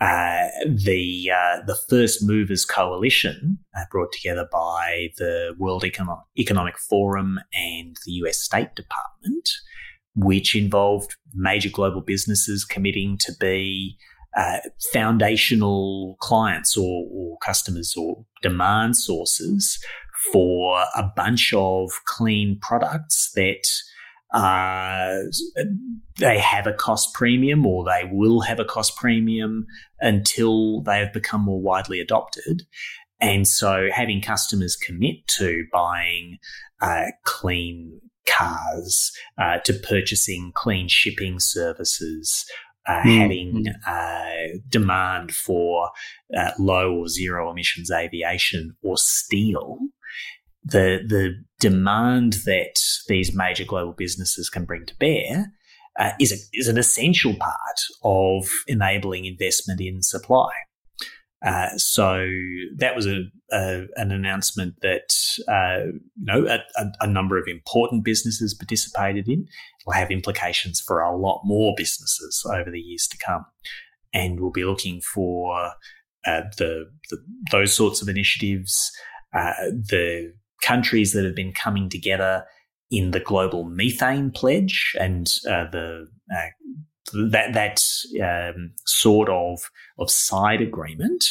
uh, 0.00 0.48
the 0.66 1.30
uh, 1.32 1.62
the 1.66 1.76
First 1.88 2.22
Movers 2.22 2.64
Coalition, 2.64 3.58
uh, 3.76 3.84
brought 3.90 4.12
together 4.12 4.48
by 4.50 5.10
the 5.18 5.54
World 5.58 5.84
Econo- 5.84 6.24
Economic 6.38 6.78
Forum 6.78 7.38
and 7.54 7.96
the 8.04 8.12
U.S. 8.12 8.38
State 8.38 8.74
Department, 8.74 9.48
which 10.16 10.56
involved 10.56 11.16
major 11.32 11.70
global 11.70 12.00
businesses 12.00 12.64
committing 12.64 13.18
to 13.18 13.32
be 13.38 13.96
uh, 14.36 14.58
foundational 14.92 16.16
clients 16.20 16.76
or, 16.76 17.06
or 17.12 17.38
customers 17.38 17.94
or 17.96 18.24
demand 18.42 18.96
sources 18.96 19.78
for 20.32 20.80
a 20.96 21.04
bunch 21.14 21.52
of 21.54 21.90
clean 22.06 22.58
products 22.60 23.30
that 23.36 23.62
uh, 24.34 25.20
they 26.18 26.38
have 26.38 26.66
a 26.66 26.72
cost 26.72 27.14
premium 27.14 27.64
or 27.64 27.84
they 27.84 28.08
will 28.10 28.40
have 28.40 28.58
a 28.58 28.64
cost 28.64 28.96
premium 28.96 29.66
until 30.00 30.82
they 30.82 30.98
have 30.98 31.12
become 31.12 31.42
more 31.42 31.60
widely 31.60 32.00
adopted. 32.00 32.62
And 33.20 33.46
so 33.46 33.88
having 33.92 34.20
customers 34.20 34.76
commit 34.76 35.26
to 35.38 35.64
buying 35.72 36.38
uh, 36.82 37.06
clean 37.24 38.00
cars, 38.26 39.12
uh, 39.38 39.58
to 39.64 39.72
purchasing 39.72 40.52
clean 40.54 40.88
shipping 40.88 41.38
services, 41.38 42.44
uh, 42.86 43.00
Mm, 43.02 43.16
having 43.16 43.64
uh, 43.86 44.58
demand 44.68 45.32
for 45.32 45.90
uh, 46.36 46.50
low 46.58 46.94
or 46.94 47.08
zero 47.08 47.50
emissions 47.50 47.90
aviation 47.90 48.76
or 48.82 48.98
steel, 48.98 49.78
the 50.64 51.00
the 51.06 51.34
demand 51.60 52.34
that 52.44 52.80
these 53.08 53.34
major 53.34 53.64
global 53.64 53.92
businesses 53.92 54.48
can 54.48 54.64
bring 54.64 54.86
to 54.86 54.96
bear 54.96 55.52
uh, 55.98 56.12
is 56.18 56.32
a, 56.32 56.58
is 56.58 56.68
an 56.68 56.78
essential 56.78 57.34
part 57.34 57.80
of 58.02 58.48
enabling 58.66 59.26
investment 59.26 59.80
in 59.80 60.02
supply. 60.02 60.50
Uh, 61.44 61.68
so 61.76 62.26
that 62.74 62.96
was 62.96 63.06
a, 63.06 63.24
a 63.52 63.84
an 63.96 64.10
announcement 64.10 64.74
that 64.80 65.14
uh, 65.46 65.84
you 66.16 66.24
know 66.24 66.46
a, 66.46 66.86
a, 67.02 67.06
number 67.06 67.36
of 67.36 67.46
important 67.46 68.02
businesses 68.02 68.54
participated 68.54 69.28
in. 69.28 69.40
It 69.40 69.48
Will 69.86 69.92
have 69.92 70.10
implications 70.10 70.80
for 70.80 71.02
a 71.02 71.14
lot 71.14 71.42
more 71.44 71.74
businesses 71.76 72.46
over 72.50 72.70
the 72.70 72.80
years 72.80 73.06
to 73.08 73.18
come, 73.18 73.44
and 74.14 74.40
we'll 74.40 74.52
be 74.52 74.64
looking 74.64 75.02
for 75.02 75.72
uh, 76.26 76.42
the, 76.56 76.86
the 77.10 77.18
those 77.50 77.74
sorts 77.74 78.00
of 78.00 78.08
initiatives. 78.08 78.90
Uh, 79.34 79.52
the 79.68 80.32
countries 80.64 81.12
that 81.12 81.24
have 81.24 81.34
been 81.34 81.52
coming 81.52 81.88
together 81.88 82.44
in 82.90 83.10
the 83.10 83.20
global 83.20 83.64
methane 83.64 84.30
pledge 84.30 84.94
and 84.98 85.28
uh, 85.48 85.64
the 85.70 86.06
uh, 86.34 86.48
that 87.30 87.52
that 87.52 87.80
um, 88.22 88.72
sort 88.86 89.28
of 89.28 89.70
of 89.98 90.10
side 90.10 90.60
agreement 90.60 91.24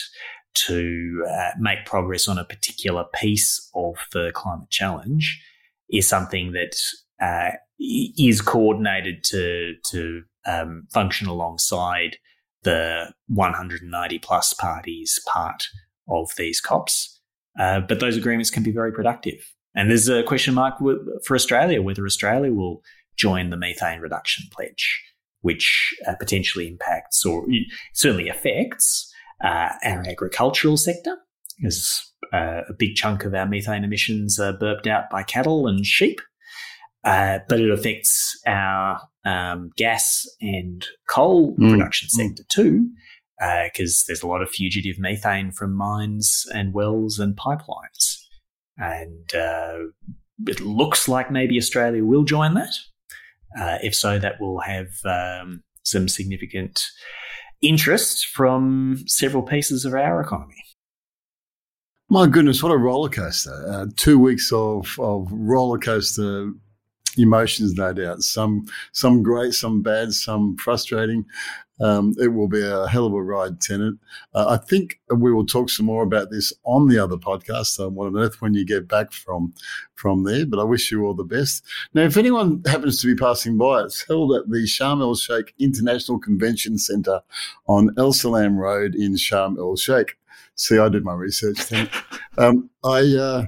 to 0.53 1.25
uh, 1.29 1.49
make 1.59 1.85
progress 1.85 2.27
on 2.27 2.37
a 2.37 2.45
particular 2.45 3.05
piece 3.15 3.69
of 3.73 3.95
the 4.11 4.31
climate 4.35 4.69
challenge 4.69 5.41
is 5.89 6.07
something 6.07 6.51
that 6.51 6.75
uh, 7.21 7.55
is 7.79 8.41
coordinated 8.41 9.23
to 9.23 9.73
to 9.89 10.23
um, 10.45 10.87
function 10.91 11.27
alongside 11.27 12.17
the 12.63 13.11
190 13.27 14.19
plus 14.19 14.53
parties 14.53 15.19
part 15.27 15.67
of 16.07 16.31
these 16.37 16.61
COPs. 16.61 17.19
Uh, 17.59 17.81
but 17.81 17.99
those 17.99 18.17
agreements 18.17 18.49
can 18.49 18.63
be 18.63 18.71
very 18.71 18.91
productive. 18.91 19.53
And 19.75 19.89
there's 19.89 20.07
a 20.07 20.23
question 20.23 20.53
mark 20.53 20.75
for 21.25 21.35
Australia 21.35 21.81
whether 21.81 22.05
Australia 22.05 22.53
will 22.53 22.81
join 23.17 23.49
the 23.49 23.57
methane 23.57 23.99
reduction 23.99 24.45
pledge, 24.51 25.03
which 25.41 25.93
uh, 26.07 26.15
potentially 26.19 26.67
impacts 26.67 27.25
or 27.25 27.45
certainly 27.93 28.29
affects 28.29 29.11
uh, 29.43 29.69
our 29.83 30.03
agricultural 30.07 30.77
sector, 30.77 31.17
because 31.57 32.13
uh, 32.33 32.61
a 32.69 32.73
big 32.77 32.95
chunk 32.95 33.25
of 33.25 33.33
our 33.33 33.45
methane 33.45 33.83
emissions 33.83 34.39
are 34.39 34.53
burped 34.53 34.87
out 34.87 35.09
by 35.09 35.23
cattle 35.23 35.67
and 35.67 35.85
sheep. 35.85 36.21
Uh, 37.03 37.39
but 37.49 37.59
it 37.59 37.69
affects 37.69 38.39
our 38.47 39.01
um, 39.25 39.69
gas 39.75 40.25
and 40.41 40.87
coal 41.09 41.53
Mm, 41.57 41.71
production 41.71 42.07
sector 42.09 42.43
too, 42.49 42.89
because 43.65 44.05
there's 44.07 44.23
a 44.23 44.27
lot 44.27 44.41
of 44.41 44.49
fugitive 44.49 44.99
methane 44.99 45.51
from 45.51 45.73
mines 45.73 46.45
and 46.53 46.73
wells 46.73 47.19
and 47.19 47.35
pipelines. 47.35 48.19
And 48.77 49.33
uh, 49.35 49.89
it 50.47 50.59
looks 50.61 51.07
like 51.07 51.31
maybe 51.31 51.57
Australia 51.57 52.03
will 52.03 52.23
join 52.23 52.53
that. 52.55 52.73
Uh, 53.59 53.77
if 53.83 53.93
so, 53.93 54.17
that 54.19 54.41
will 54.41 54.59
have 54.61 54.87
um, 55.05 55.63
some 55.83 56.07
significant 56.07 56.85
interest 57.61 58.27
from 58.27 59.03
several 59.07 59.43
pieces 59.43 59.85
of 59.85 59.93
our 59.93 60.21
economy. 60.21 60.55
My 62.09 62.27
goodness, 62.27 62.61
what 62.61 62.71
a 62.71 62.77
roller 62.77 63.09
coaster! 63.09 63.65
Uh, 63.67 63.85
two 63.95 64.19
weeks 64.19 64.51
of 64.51 64.99
of 64.99 65.27
roller 65.31 65.79
coaster 65.79 66.51
emotions, 67.17 67.73
no 67.73 67.93
doubt. 67.93 68.21
Some 68.21 68.65
some 68.91 69.23
great, 69.23 69.53
some 69.53 69.81
bad, 69.81 70.13
some 70.13 70.57
frustrating. 70.57 71.25
Um, 71.79 72.13
it 72.19 72.29
will 72.29 72.47
be 72.47 72.61
a 72.61 72.87
hell 72.87 73.05
of 73.05 73.13
a 73.13 73.21
ride, 73.21 73.59
Tennant. 73.59 73.99
Uh, 74.33 74.45
I 74.49 74.57
think 74.57 74.99
we 75.09 75.33
will 75.33 75.45
talk 75.45 75.69
some 75.69 75.85
more 75.87 76.03
about 76.03 76.29
this 76.29 76.53
on 76.63 76.87
the 76.87 76.99
other 76.99 77.17
podcast. 77.17 77.79
on 77.79 77.95
What 77.95 78.07
on 78.07 78.17
earth 78.17 78.41
when 78.41 78.53
you 78.53 78.65
get 78.65 78.87
back 78.87 79.11
from 79.11 79.53
from 79.95 80.23
there? 80.23 80.45
But 80.45 80.59
I 80.59 80.63
wish 80.63 80.91
you 80.91 81.03
all 81.03 81.13
the 81.13 81.23
best. 81.23 81.63
Now, 81.93 82.03
if 82.03 82.17
anyone 82.17 82.61
happens 82.65 83.01
to 83.01 83.07
be 83.07 83.15
passing 83.15 83.57
by, 83.57 83.83
it's 83.83 84.07
held 84.07 84.35
at 84.35 84.49
the 84.49 84.65
Sharm 84.65 85.01
el 85.01 85.15
Sheikh 85.15 85.53
International 85.59 86.19
Convention 86.19 86.77
Centre 86.77 87.21
on 87.67 87.93
El 87.97 88.13
Salam 88.13 88.57
Road 88.57 88.95
in 88.95 89.15
Sharm 89.15 89.57
el 89.57 89.75
Sheikh. 89.75 90.17
See, 90.55 90.77
I 90.77 90.89
did 90.89 91.03
my 91.03 91.13
research. 91.13 91.59
Um, 92.35 92.71
I, 92.83 93.01
uh, 93.15 93.45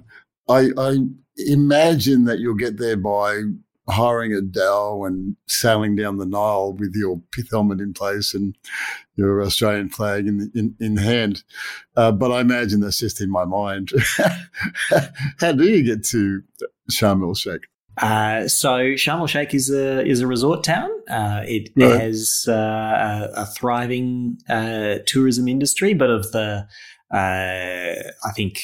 I, 0.47 0.69
I 0.77 0.97
imagine 1.37 2.25
that 2.25 2.37
you'll 2.37 2.53
get 2.53 2.77
there 2.77 2.97
by 2.97 3.41
hiring 3.87 4.33
a 4.33 4.41
dhow 4.41 5.03
and 5.03 5.35
sailing 5.47 5.95
down 5.95 6.17
the 6.17 6.25
Nile 6.25 6.73
with 6.73 6.95
your 6.95 7.21
pith 7.31 7.51
helmet 7.51 7.79
in 7.79 7.93
place 7.93 8.33
and 8.33 8.57
your 9.15 9.41
Australian 9.41 9.89
flag 9.89 10.27
in 10.27 10.51
in, 10.55 10.75
in 10.79 10.97
hand. 10.97 11.43
Uh, 11.95 12.11
but 12.11 12.31
I 12.31 12.41
imagine 12.41 12.79
that's 12.79 12.99
just 12.99 13.21
in 13.21 13.29
my 13.29 13.45
mind. 13.45 13.91
How 15.39 15.51
do 15.51 15.63
you 15.63 15.83
get 15.83 16.03
to 16.05 16.41
Sharm 16.91 17.23
el 17.23 17.35
Sheikh? 17.35 17.67
Uh, 17.97 18.47
so 18.47 18.69
Sharm 18.95 19.19
el 19.19 19.27
Sheikh 19.27 19.53
is 19.53 19.69
a 19.69 20.05
is 20.05 20.21
a 20.21 20.27
resort 20.27 20.63
town. 20.63 20.89
Uh, 21.09 21.43
it 21.45 21.69
right. 21.75 22.01
has 22.01 22.45
uh, 22.47 22.51
a, 22.51 23.29
a, 23.41 23.45
thriving 23.45 24.37
uh, 24.49 24.95
tourism 25.05 25.47
industry, 25.47 25.93
but 25.93 26.09
of 26.09 26.31
the 26.31 26.67
uh, 27.13 27.15
I 27.17 28.31
think 28.35 28.63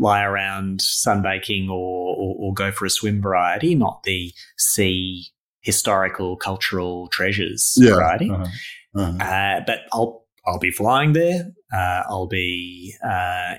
lie 0.00 0.22
around 0.22 0.80
sunbaking 0.80 1.68
or, 1.68 2.16
or, 2.16 2.34
or 2.38 2.54
go 2.54 2.72
for 2.72 2.86
a 2.86 2.90
swim 2.90 3.22
variety, 3.22 3.74
not 3.74 4.02
the 4.04 4.32
sea 4.56 5.26
historical 5.60 6.36
cultural 6.36 7.08
treasures 7.08 7.74
yeah. 7.76 7.94
variety. 7.94 8.30
Uh-huh. 8.30 8.46
Uh-huh. 8.96 9.60
but 9.66 9.80
I'll 9.92 10.24
I'll 10.46 10.58
be 10.58 10.72
flying 10.72 11.12
there. 11.12 11.52
I'll 11.72 12.26
be 12.26 12.94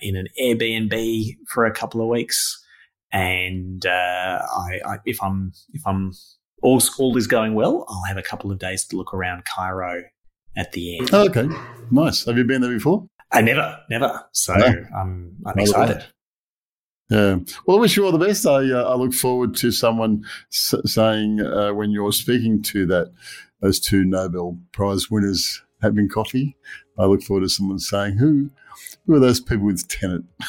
in 0.01 0.17
an 0.17 0.27
Airbnb 0.41 1.37
for 1.47 1.65
a 1.65 1.71
couple 1.71 2.01
of 2.01 2.07
weeks 2.07 2.61
and 3.11 3.85
uh, 3.85 3.89
I, 4.41 4.79
I, 4.85 4.97
if 5.05 5.21
I'm 5.21 5.53
if 5.73 5.85
I'm 5.85 6.13
all 6.61 6.81
all 6.97 7.17
is 7.17 7.27
going 7.27 7.55
well, 7.55 7.85
I'll 7.89 8.03
have 8.03 8.17
a 8.17 8.21
couple 8.21 8.51
of 8.51 8.59
days 8.59 8.85
to 8.85 8.95
look 8.95 9.13
around 9.13 9.45
Cairo 9.45 10.03
at 10.55 10.71
the 10.71 10.97
end. 10.97 11.09
Oh, 11.13 11.25
okay, 11.25 11.47
nice. 11.89 12.25
Have 12.25 12.37
you 12.37 12.43
been 12.43 12.61
there 12.61 12.71
before? 12.71 13.07
I 13.31 13.41
never, 13.41 13.79
never. 13.89 14.23
So 14.31 14.53
no. 14.53 14.85
I'm 14.95 15.35
I'm 15.45 15.59
excited. 15.59 16.05
Yeah. 17.11 17.39
Well, 17.65 17.77
I 17.77 17.81
wish 17.81 17.97
you 17.97 18.05
all 18.05 18.11
the 18.13 18.25
best. 18.25 18.45
I 18.47 18.71
uh, 18.71 18.83
I 18.83 18.95
look 18.95 19.13
forward 19.13 19.53
to 19.57 19.69
someone 19.71 20.23
s- 20.51 20.73
saying 20.85 21.41
uh, 21.41 21.73
when 21.73 21.91
you're 21.91 22.13
speaking 22.13 22.61
to 22.63 22.85
that 22.87 23.11
those 23.61 23.79
two 23.81 24.05
Nobel 24.05 24.57
Prize 24.71 25.11
winners 25.11 25.61
having 25.81 26.07
coffee. 26.07 26.55
I 26.97 27.05
look 27.05 27.21
forward 27.21 27.41
to 27.41 27.49
someone 27.49 27.79
saying 27.79 28.17
who 28.17 28.49
who 29.05 29.15
are 29.15 29.19
those 29.19 29.41
people 29.41 29.65
with 29.65 29.85
Tennant. 29.89 30.23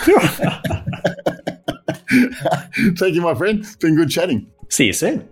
Thank 2.99 3.15
you, 3.15 3.23
my 3.23 3.35
friend. 3.35 3.61
It's 3.61 3.77
been 3.77 3.97
good 3.97 4.11
chatting. 4.11 4.47
See 4.69 4.87
you 4.87 4.93
soon. 4.93 5.29